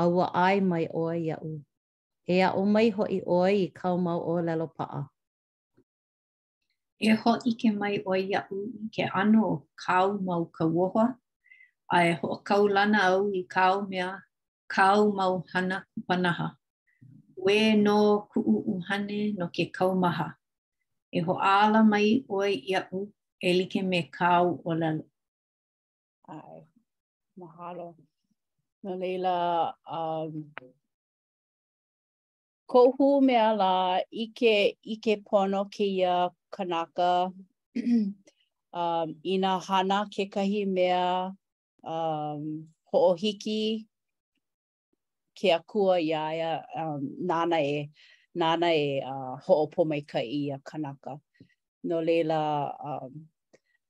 A 0.00 0.08
ua 0.14 0.26
ai 0.44 0.58
mai 0.70 0.84
oe 1.02 1.14
iau. 1.28 1.48
E 2.26 2.36
a 2.42 2.48
o 2.52 2.62
mai 2.74 2.88
hoi 2.96 3.16
oe 3.38 3.50
i 3.64 3.68
kau 3.80 3.94
mau 4.06 4.20
o 4.20 4.34
lelo 4.46 4.66
paa. 4.78 5.02
e 7.00 7.10
ho 7.20 7.32
i 7.48 7.52
ke 7.60 7.68
mai 7.80 7.94
o 8.04 8.12
ia 8.30 8.40
u 8.54 8.56
i 8.84 8.86
ke 8.94 9.02
ano 9.20 9.46
kau 9.82 10.08
mau 10.28 10.42
ka 10.56 10.64
woha, 10.78 11.04
a 11.96 11.98
e 12.08 12.12
ho 12.22 12.28
kaulana 12.48 12.72
lana 12.76 13.00
au 13.12 13.20
i 13.40 13.44
kau 13.54 13.76
mea 13.92 14.08
kau 14.74 15.02
mau 15.18 15.32
hana 15.52 15.76
kupanaha. 15.92 16.46
We 17.46 17.58
no 17.86 17.98
ku 18.30 18.38
uhane 18.72 19.20
no 19.38 19.46
ke 19.56 19.64
kau 19.78 19.88
maha. 20.04 20.26
E 21.12 21.18
ho 21.26 21.32
ala 21.54 21.80
mai 21.92 22.08
o 22.34 22.42
ia 22.70 22.80
u 22.92 22.98
e 23.48 23.64
ke 23.72 23.80
me 23.92 24.00
kau 24.18 24.46
o 24.68 24.74
lalo. 24.82 25.04
Ai, 26.34 26.60
mahalo. 27.38 27.88
Na 28.82 28.92
leila, 29.00 29.36
um, 29.98 30.32
ko 32.70 32.80
hu 32.98 33.08
mea 33.26 33.48
la 33.62 33.72
ike, 34.24 34.54
ike 34.94 35.12
pono 35.28 35.64
ke 35.74 35.84
ia 35.88 36.30
kanaka 36.50 37.32
um, 38.72 39.14
i 39.24 39.38
nā 39.42 39.54
hana 39.66 40.04
kekahi 40.16 40.66
mea 40.66 41.30
um, 41.94 42.44
ho'ohiki 42.92 43.86
ke 45.40 45.52
akua 45.56 45.98
i 46.02 46.10
aia 46.20 46.52
um, 46.84 47.08
nāna 47.32 47.60
e 47.66 47.90
nāna 48.42 48.70
e 48.76 48.86
uh, 49.02 49.36
ho'opomaika 49.46 50.18
i 50.38 50.50
a 50.54 50.58
kanaka. 50.58 51.18
No 51.84 52.00
lela 52.00 52.74
um, 52.84 53.26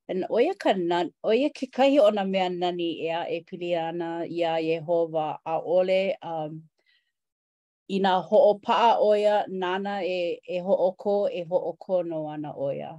and 0.09 0.25
oia, 0.31 0.57
ka 0.59 0.73
nan, 0.77 1.11
oia 1.25 1.51
ke 1.53 1.67
kahi 1.73 1.99
o 2.01 2.11
nā 2.11 2.29
mea 2.29 2.49
nani 2.49 2.91
ea 3.07 3.25
e 3.37 3.43
pili 3.47 3.73
ana 3.79 4.25
i 4.25 4.43
a 4.43 4.81
a 4.81 5.61
ole 5.61 6.15
um, 6.23 6.63
i 7.97 7.99
nā 8.03 8.11
ho'opa'a 8.29 8.91
oia 9.03 9.37
nana 9.63 9.95
e, 10.07 10.19
e 10.57 10.59
ho'oko 10.67 11.15
e 11.35 11.41
ho'oko 11.51 12.03
no 12.11 12.19
ana 12.31 12.51
oia. 12.67 12.91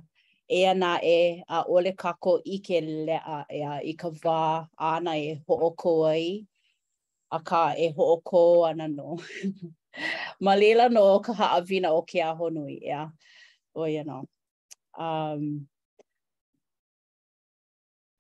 E 0.52 0.64
ana 0.68 0.92
e 1.06 1.18
a 1.48 1.60
ole 1.76 1.92
kako 2.04 2.34
i 2.56 2.58
ke 2.66 2.78
lea 3.08 3.38
e 3.60 3.62
a 3.72 3.76
i 3.92 3.94
ka 4.02 4.10
wā 4.26 4.42
ana 4.90 5.14
e 5.18 5.32
ho'oko 5.48 5.94
ai 6.12 6.44
a 7.32 7.40
ka 7.52 7.64
e 7.80 7.88
ho'oko 7.98 8.42
ana 8.70 8.88
no. 8.92 9.16
Ma 10.44 10.54
lila 10.60 10.90
no 10.96 11.02
o 11.14 11.18
ka 11.26 11.32
haawina 11.40 11.90
o 11.96 12.02
ke 12.14 12.20
aho 12.30 12.46
nui 12.56 12.76
e 12.82 12.92
a 13.00 13.04
oia 13.82 14.04
no. 14.10 14.20
Um, 15.00 15.68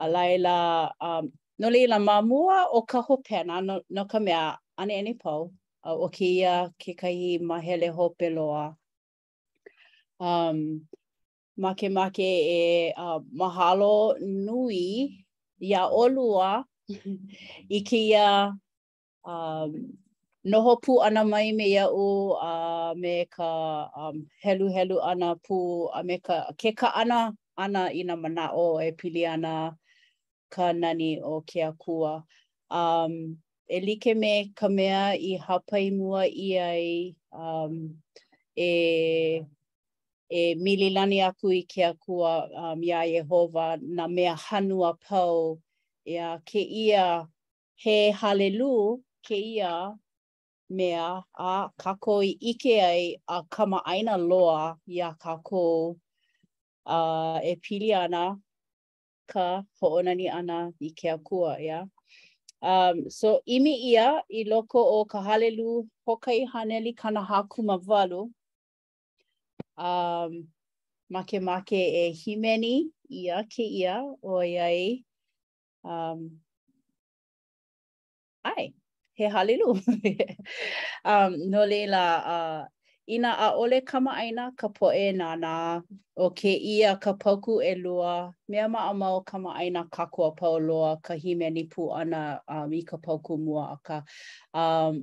a 0.03 0.07
laila, 0.09 0.91
um, 1.01 1.31
no 1.59 1.67
lila, 1.69 1.97
mamua 1.97 2.67
o 2.71 2.81
ka 2.83 3.01
hopena 3.03 3.59
no, 3.65 3.81
no 3.89 4.05
ka 4.05 4.19
mea 4.19 4.55
ane 4.77 4.93
ene 4.99 5.13
pau. 5.19 5.51
a 5.83 5.91
o 5.97 6.09
kia 6.09 6.69
ke 6.77 6.93
kahi 6.95 7.39
mahele 7.41 7.89
hope 7.91 8.21
loa. 8.29 8.75
Um, 10.19 10.87
ma 11.57 11.73
ke 11.73 11.89
make 11.89 12.19
e 12.49 12.93
uh, 12.97 13.19
mahalo 13.39 14.15
nui 14.21 15.25
ia 15.61 15.89
olua 15.89 16.63
i 17.77 17.81
kia 17.81 18.53
um, 19.25 19.71
noho 20.45 20.77
pu 20.81 21.01
ana 21.01 21.23
mai 21.25 21.51
me 21.57 21.65
ia 21.73 21.85
u 21.89 22.33
a 22.41 22.53
uh, 22.53 22.93
me 23.01 23.25
ka 23.25 23.49
um, 23.97 24.17
helu 24.43 24.67
helu 24.75 24.97
ana 25.11 25.35
pu 25.41 25.57
a 25.93 26.03
me 26.03 26.17
ka 26.17 26.43
ke 26.57 26.71
ka 26.77 26.89
ana 27.01 27.33
ana 27.57 27.81
i 27.89 28.03
na 28.03 28.15
mana 28.15 28.45
o 28.53 28.77
e 28.81 28.91
pili 28.91 29.25
ana 29.33 29.73
ka 30.53 30.71
nani 30.73 31.11
o 31.25 31.41
ke 31.41 31.65
kua. 31.81 32.23
Um, 32.69 33.41
e 33.69 33.79
like 33.79 34.15
me 34.17 34.51
ka 34.55 34.67
mea 34.69 35.13
i 35.13 35.37
hapai 35.37 35.91
mua 35.91 36.25
i 36.27 36.57
ai 36.57 37.15
um, 37.31 38.01
e, 38.55 39.41
e 40.29 40.55
mililani 40.55 41.21
aku 41.21 41.51
i 41.51 41.63
ke 41.63 41.83
akua 41.91 42.49
um, 42.53 42.83
ia 42.83 43.05
Jehova 43.05 43.77
na 43.81 44.07
mea 44.07 44.35
hanua 44.35 44.93
pau 45.07 45.61
ia 46.05 46.41
ke 46.45 46.59
ia 46.59 47.27
he 47.83 48.11
halelu 48.11 49.01
ke 49.23 49.35
ia 49.37 49.93
mea 50.69 51.23
a 51.37 51.69
kako 51.77 52.21
i 52.23 52.33
ike 52.51 52.75
ai 52.81 53.15
a 53.27 53.43
kama 53.49 53.79
aina 53.85 54.17
loa 54.17 54.77
ia 54.87 55.13
kako 55.19 55.97
uh, 56.85 57.37
e 57.43 57.55
pili 57.63 57.93
ana 57.93 58.39
ka 59.31 59.63
hoonani 59.79 60.27
ana 60.31 60.71
i 60.79 60.89
ke 60.91 61.07
akua 61.09 61.55
ia. 61.63 61.87
Um, 62.61 63.09
so 63.09 63.41
imi 63.47 63.73
ia 63.89 64.21
i 64.29 64.43
loko 64.45 64.77
o 64.77 65.05
ka 65.05 65.21
halelu 65.25 65.89
hokai 66.07 66.45
haneli 66.45 66.93
kana 66.97 67.21
hakuma 67.21 67.77
valo 67.81 68.29
Um, 69.77 70.47
make 71.09 71.39
make 71.41 71.71
e 71.73 72.11
himeni 72.13 72.91
ia 73.09 73.41
ke 73.49 73.63
ia 73.65 73.95
o 74.23 74.37
iai. 74.41 75.03
Um, 75.83 76.37
ai, 78.45 78.73
he 79.13 79.25
halelu. 79.27 79.73
um, 81.05 81.33
no 81.49 81.65
lela 81.65 82.05
uh, 82.33 82.67
ina 83.11 83.37
a 83.37 83.49
ole 83.61 83.79
kama 83.89 84.11
aina 84.23 84.43
ka 84.59 84.67
poe 84.77 85.11
nana 85.11 85.53
o 86.23 86.29
ke 86.37 86.51
ia 86.73 86.95
ka 87.03 87.11
pauku 87.21 87.59
e 87.61 87.73
lua 87.83 88.13
mea 88.49 88.67
ma 88.73 88.79
a 88.89 88.93
mau 89.01 89.19
kama 89.29 89.51
aina 89.61 89.81
kakua 89.95 90.29
pau 90.39 90.59
loa 90.59 90.95
ka 91.05 91.13
hime 91.23 91.49
ni 91.55 91.63
pu 91.71 91.81
ana 92.01 92.39
um, 92.55 92.69
i 92.71 92.81
ka 92.89 92.97
pauku 93.05 93.33
mua 93.45 93.63
a 93.75 93.77
ka 93.87 93.97
um, 94.61 94.93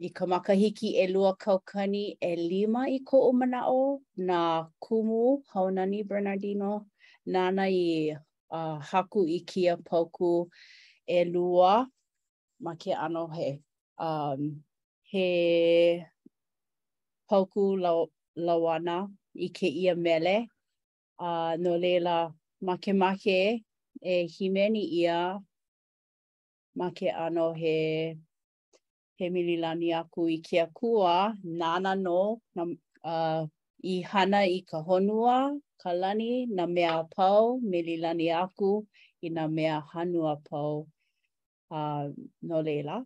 i 0.00 0.08
ka 0.16 0.24
makahiki 0.32 0.88
e 1.02 1.06
lua 1.14 1.30
kaukani 1.42 2.04
e 2.20 2.32
lima 2.50 2.82
i 2.90 2.98
ko 3.00 3.16
o 3.32 3.98
na 4.28 4.66
kumu 4.84 5.20
haunani 5.52 6.04
Bernardino 6.08 6.86
nana 7.26 7.62
i 7.72 8.12
uh, 8.50 8.76
haku 8.90 9.24
i 9.36 9.40
kia 9.46 9.76
pauku 9.88 10.50
e 11.08 11.24
lua 11.24 11.88
ma 12.64 12.72
ke 12.80 12.92
ano 12.92 13.24
he 13.36 13.48
um, 13.96 14.40
he 15.02 16.04
pauku 17.28 17.64
lau, 17.84 18.00
lauana 18.46 19.06
i 19.36 19.48
ke 19.48 19.68
ia 19.82 19.94
mele. 19.94 20.48
A 21.20 21.28
uh, 21.52 21.56
no 21.58 21.76
leila 21.84 22.32
make 22.60 22.92
make 22.94 23.60
e 24.02 24.14
himeni 24.32 24.82
ia 25.00 25.40
make 26.76 27.08
ano 27.14 27.52
he 27.52 28.16
he 29.16 29.28
mililani 29.30 29.92
aku 30.00 30.28
i 30.28 30.38
ke 30.38 30.60
akua 30.66 31.34
nana 31.44 31.94
no 31.96 32.38
na, 32.54 32.62
uh, 33.04 33.46
i 33.84 34.00
hana 34.12 34.40
i 34.58 34.62
ka 34.70 34.78
honua 34.88 35.58
ka 35.82 35.92
lani 35.92 36.46
na 36.46 36.66
mea 36.66 37.02
pau 37.16 37.58
mililani 37.72 38.28
aku 38.44 38.86
i 39.22 39.28
na 39.28 39.48
mea 39.48 39.80
hanua 39.92 40.36
pau 40.50 40.86
a 41.72 41.76
uh, 41.76 42.08
no 42.42 42.62
leila. 42.68 43.02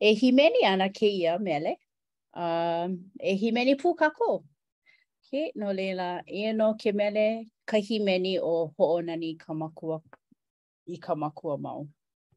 E 0.00 0.12
himeni 0.20 0.64
ana 0.72 0.90
ke 1.00 1.08
ia 1.20 1.38
mele 1.38 1.76
uh, 2.36 2.88
e 3.20 3.34
himeni 3.36 3.74
pū 3.76 3.94
kako. 3.98 4.44
Ke, 5.32 5.50
no 5.56 5.72
leila, 5.72 6.22
ia 6.28 6.52
no 6.52 6.74
ke 6.74 6.92
mele 6.92 7.46
ka 7.66 7.76
himeni 7.80 8.38
o 8.42 8.72
hoonani 8.78 9.36
ka 9.38 9.54
makua, 9.54 10.00
i 10.86 10.96
ka 10.98 11.14
mau. 11.14 11.88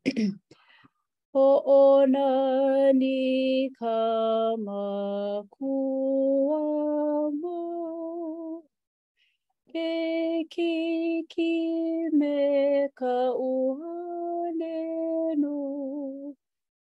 hoonani 1.36 3.70
ka 3.78 4.56
makua 4.56 7.32
mau, 7.32 8.64
e 9.76 10.44
ki 10.50 11.24
ki 11.28 12.08
me 12.14 12.88
ka 12.96 13.32
uhane 13.36 15.38
no. 15.38 15.95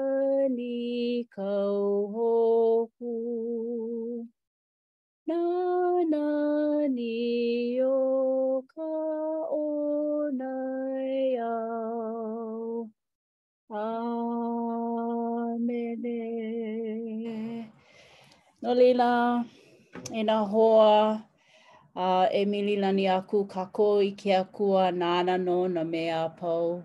ni 0.57 1.25
kau 1.35 2.85
na 5.29 5.41
na 6.11 6.25
ni 6.97 7.17
o 7.81 7.97
ka 8.73 8.93
o 9.49 9.65
nai 10.41 11.17
no 18.61 18.69
lila 18.79 19.13
ina 20.17 20.23
na 20.29 20.35
hoa 20.51 20.91
uh, 21.95 22.25
e 22.31 22.43
mililani 22.45 23.07
aku 23.09 23.45
kako 23.47 23.99
i 24.01 24.11
ke 24.11 24.31
akua 24.35 24.91
nāna 24.91 25.35
no 25.45 25.67
na 25.67 25.83
mea 25.83 26.29
pau. 26.39 26.83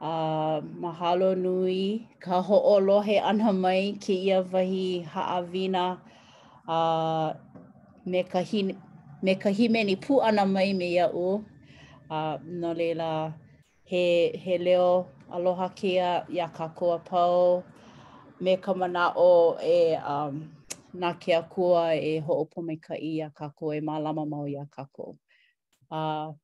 Uh, 0.00 0.64
mahalo 0.82 1.36
nui, 1.36 2.08
ka 2.20 2.40
ho'olohe 2.42 3.20
ana 3.22 3.52
mai 3.52 3.92
ke 4.00 4.14
ia 4.16 4.40
wahi 4.42 5.04
haawina 5.04 6.00
uh, 6.68 7.28
me 8.06 8.22
ka 8.22 8.40
me 9.22 9.34
ka 9.42 9.50
himeni 9.50 9.96
pu 10.00 10.16
ana 10.24 10.46
mai 10.46 10.72
me 10.72 10.86
ia 10.92 11.06
u. 11.12 11.44
Uh, 12.10 12.38
no 12.46 12.72
leila, 12.72 13.34
he, 13.84 14.32
he 14.44 14.56
leo 14.58 15.06
aloha 15.32 15.68
kia 15.76 16.24
ia 16.32 16.48
kakoa 16.48 16.96
pau. 17.04 17.62
Me 18.40 18.56
ka 18.56 18.72
mana 18.72 19.12
o 19.16 19.58
e 19.60 19.96
um, 20.00 20.48
na 20.94 21.14
ke 21.14 21.34
akua 21.36 21.94
e 21.94 22.18
ho'opome 22.20 22.74
ka 22.82 22.94
i 22.98 23.20
a 23.22 23.28
kako 23.30 23.74
e 23.74 23.80
mālama 23.80 24.24
mau 24.28 24.46
i 24.46 24.54
a 24.62 24.66
kako. 24.66 25.16
Uh, 25.90 26.34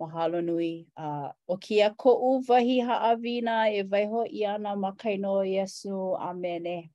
mahalo 0.00 0.40
nui. 0.44 0.86
Uh, 0.96 1.32
o 1.48 1.56
kia 1.56 1.90
ko'u 1.96 2.40
vahi 2.46 2.76
ha'awina 2.84 3.68
e 3.72 3.80
vaiho 3.82 4.22
i 4.28 4.44
ana 4.46 4.76
ma 4.76 4.90
kaino 5.00 5.28
o 5.40 5.44
Iesu. 5.44 6.16
Amene. 6.28 6.90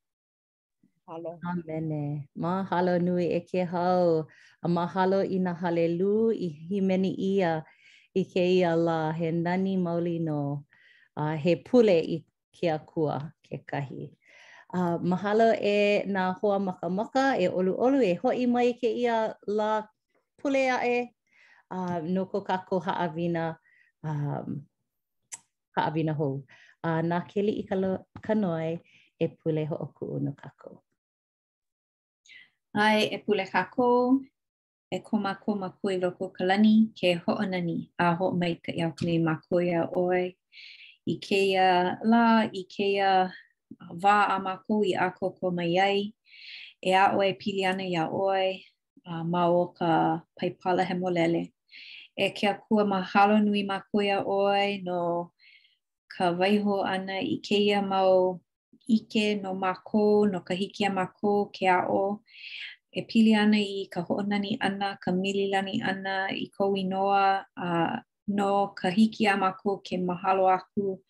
Mahalo. 1.08 1.32
Amene. 1.50 2.26
Mahalo 2.38 2.94
nui 3.06 3.26
e 3.34 3.40
ke 3.50 3.62
hau. 3.74 4.30
A 4.62 4.68
mahalo 4.68 5.24
i 5.26 5.40
na 5.40 5.54
halelu 5.54 6.30
i 6.34 6.48
himeni 6.70 7.12
ia 7.32 7.64
i 8.14 8.22
ke 8.24 8.44
ia 8.60 8.76
la 8.76 9.12
he 9.12 9.32
nani 9.32 9.78
maulino. 9.78 10.64
Uh, 11.18 11.36
he 11.36 11.56
pule 11.56 11.98
i 12.18 12.22
ke 12.54 12.70
akua 12.70 13.34
ke 13.42 13.66
kahi. 13.66 14.14
Uh, 14.70 15.02
mahalo 15.02 15.50
e 15.58 16.06
nā 16.06 16.30
hoa 16.40 16.60
maka 16.62 17.34
e 17.42 17.48
olu 17.50 17.74
olu 17.74 18.02
e 18.06 18.14
hoi 18.22 18.46
mai 18.46 18.74
ke 18.74 18.86
ia 18.92 19.34
la 19.48 19.82
pule 20.38 20.62
e. 20.62 20.70
a 20.70 20.78
e 20.86 21.00
uh, 21.74 21.98
noko 22.06 22.42
ko 22.42 22.46
kako 22.46 22.80
haawina 22.80 23.58
um, 24.04 24.62
haawina 25.76 26.14
hou. 26.14 26.46
Uh, 26.84 27.02
nā 27.02 27.26
keli 27.28 27.52
i 27.60 27.66
kalo, 27.66 28.06
kanoe 28.22 28.80
e 29.18 29.28
pule 29.28 29.66
ho 29.66 29.76
oku 29.76 30.20
no 30.22 30.34
kako. 30.38 30.84
Ai 32.78 33.10
e 33.10 33.18
pule 33.26 33.46
kako 33.50 34.22
e 34.92 35.00
koma 35.00 35.34
koma 35.36 35.74
koe 35.82 35.98
loko 35.98 36.30
kalani 36.30 36.94
ke 36.94 37.16
hoanani 37.26 37.90
a 37.98 38.14
ho 38.14 38.32
mai 38.32 38.54
ka 38.64 38.72
iau 38.72 38.94
kone 38.94 39.18
ma 39.26 39.34
koe 39.50 39.74
a 39.82 39.90
oe. 39.98 40.30
I 41.10 41.18
keia 41.18 41.98
la, 42.06 42.46
i 42.54 42.62
keia 42.70 43.34
wā 44.04 44.16
a 44.34 44.38
mākou 44.46 44.80
i 44.88 44.94
a 44.96 45.08
koko 45.18 45.50
mai 45.58 45.74
ai, 45.86 46.00
e 46.82 46.92
a 47.02 47.10
oe 47.18 47.30
pili 47.44 47.64
ana 47.72 47.86
i 47.86 47.96
a 48.00 48.06
oe, 48.26 48.48
a 49.12 49.24
ma 49.32 49.44
o 49.50 49.64
ka 49.78 49.90
paipala 50.40 50.82
he 50.90 50.96
molele. 51.04 51.44
E 52.16 52.26
kia 52.38 52.54
kua 52.64 52.84
mahalo 52.94 53.36
nui 53.46 53.62
mākou 53.72 54.00
i 54.08 54.12
a 54.14 54.20
oe 54.38 54.64
no 54.88 55.00
ka 56.16 56.24
waiho 56.40 56.76
ana 56.96 57.16
i 57.20 57.36
keia 57.48 57.80
mau 57.94 58.14
ike 58.98 59.26
no 59.44 59.52
mākou, 59.64 60.12
no 60.32 60.40
ka 60.48 60.54
hiki 60.62 60.84
a 60.86 60.92
mākou 61.00 61.38
ke 61.56 61.66
a 61.70 61.80
o. 62.02 62.20
E 62.98 63.06
pili 63.10 63.34
ana 63.44 63.60
i 63.62 63.86
ka 63.94 64.00
hoonani 64.08 64.52
ana, 64.68 64.90
ka 65.04 65.10
mililani 65.22 65.76
ana, 65.92 66.16
i 66.34 66.46
kou 66.56 66.70
inoa, 66.84 67.26
a 67.56 67.70
no 68.40 68.50
ka 68.80 68.90
hiki 68.98 69.24
a 69.30 69.36
mākou 69.44 69.76
ke 69.88 69.96
mahalo 70.08 70.46
aku, 70.58 70.88
e 70.98 71.04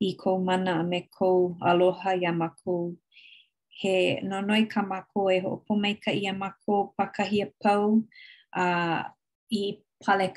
i 0.00 0.12
ko 0.16 0.38
mana 0.38 0.72
a 0.82 0.82
me 0.84 1.00
ko 1.16 1.56
aloha 1.68 2.14
ia 2.20 2.32
ma 2.32 2.48
ko 2.64 2.92
he 3.82 4.20
no 4.22 4.40
ka 4.72 4.82
ma 4.82 5.00
ko 5.12 5.20
e 5.30 5.38
ho 5.44 5.62
po 5.66 5.72
mai 5.82 5.94
ka 6.02 6.10
ma 6.40 6.50
ko 6.64 6.74
pa 6.96 7.06
ka 7.14 7.24
pau 7.62 7.90
a 8.52 8.64
uh, 8.66 9.02
i 9.60 9.78
pale 10.02 10.28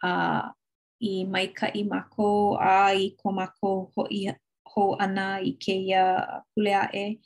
a 0.00 0.52
i 1.00 1.12
maika 1.32 1.66
i 1.74 1.82
ma 1.90 2.00
ko 2.14 2.28
a 2.60 2.94
i 2.94 3.02
ko 3.20 3.28
ma 3.38 3.46
ko 3.58 3.70
ho 3.94 4.02
i 4.20 4.28
e 4.30 4.32
ho 4.72 4.84
ana 5.04 5.26
i 5.40 5.52
ke 5.62 5.74
ia 5.88 6.04
pulea 6.54 6.82
e 7.02 7.18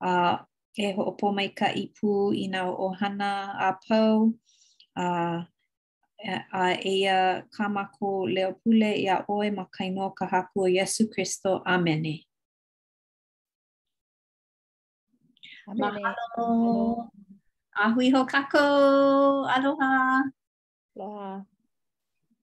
a 0.00 0.10
uh, 0.32 0.36
e 0.76 0.86
ho 0.94 1.02
po 1.18 1.26
mai 1.36 1.48
ka 1.58 1.68
i 1.72 1.84
pu 1.96 2.10
i 2.42 2.46
na 2.52 2.60
o 2.68 2.86
hana 3.00 3.30
a 3.66 3.70
pau 3.86 4.18
a 4.94 5.04
uh, 5.04 5.36
a 6.30 7.42
kamako 7.50 8.26
leopule 8.26 8.92
ia 8.96 9.24
oe 9.28 9.50
ma 9.50 9.64
kaino 9.64 10.10
ka 10.14 10.26
haku 10.26 10.60
o 10.62 10.68
Yesu 10.68 11.08
Kristo. 11.10 11.62
Amene. 11.64 12.24
Amene. 15.66 16.00
Mahalo. 16.02 17.10
Ahui 17.76 18.10
ho 18.10 18.24
kako. 18.24 18.60
Aloha. 19.50 20.22
Aloha. 20.96 21.53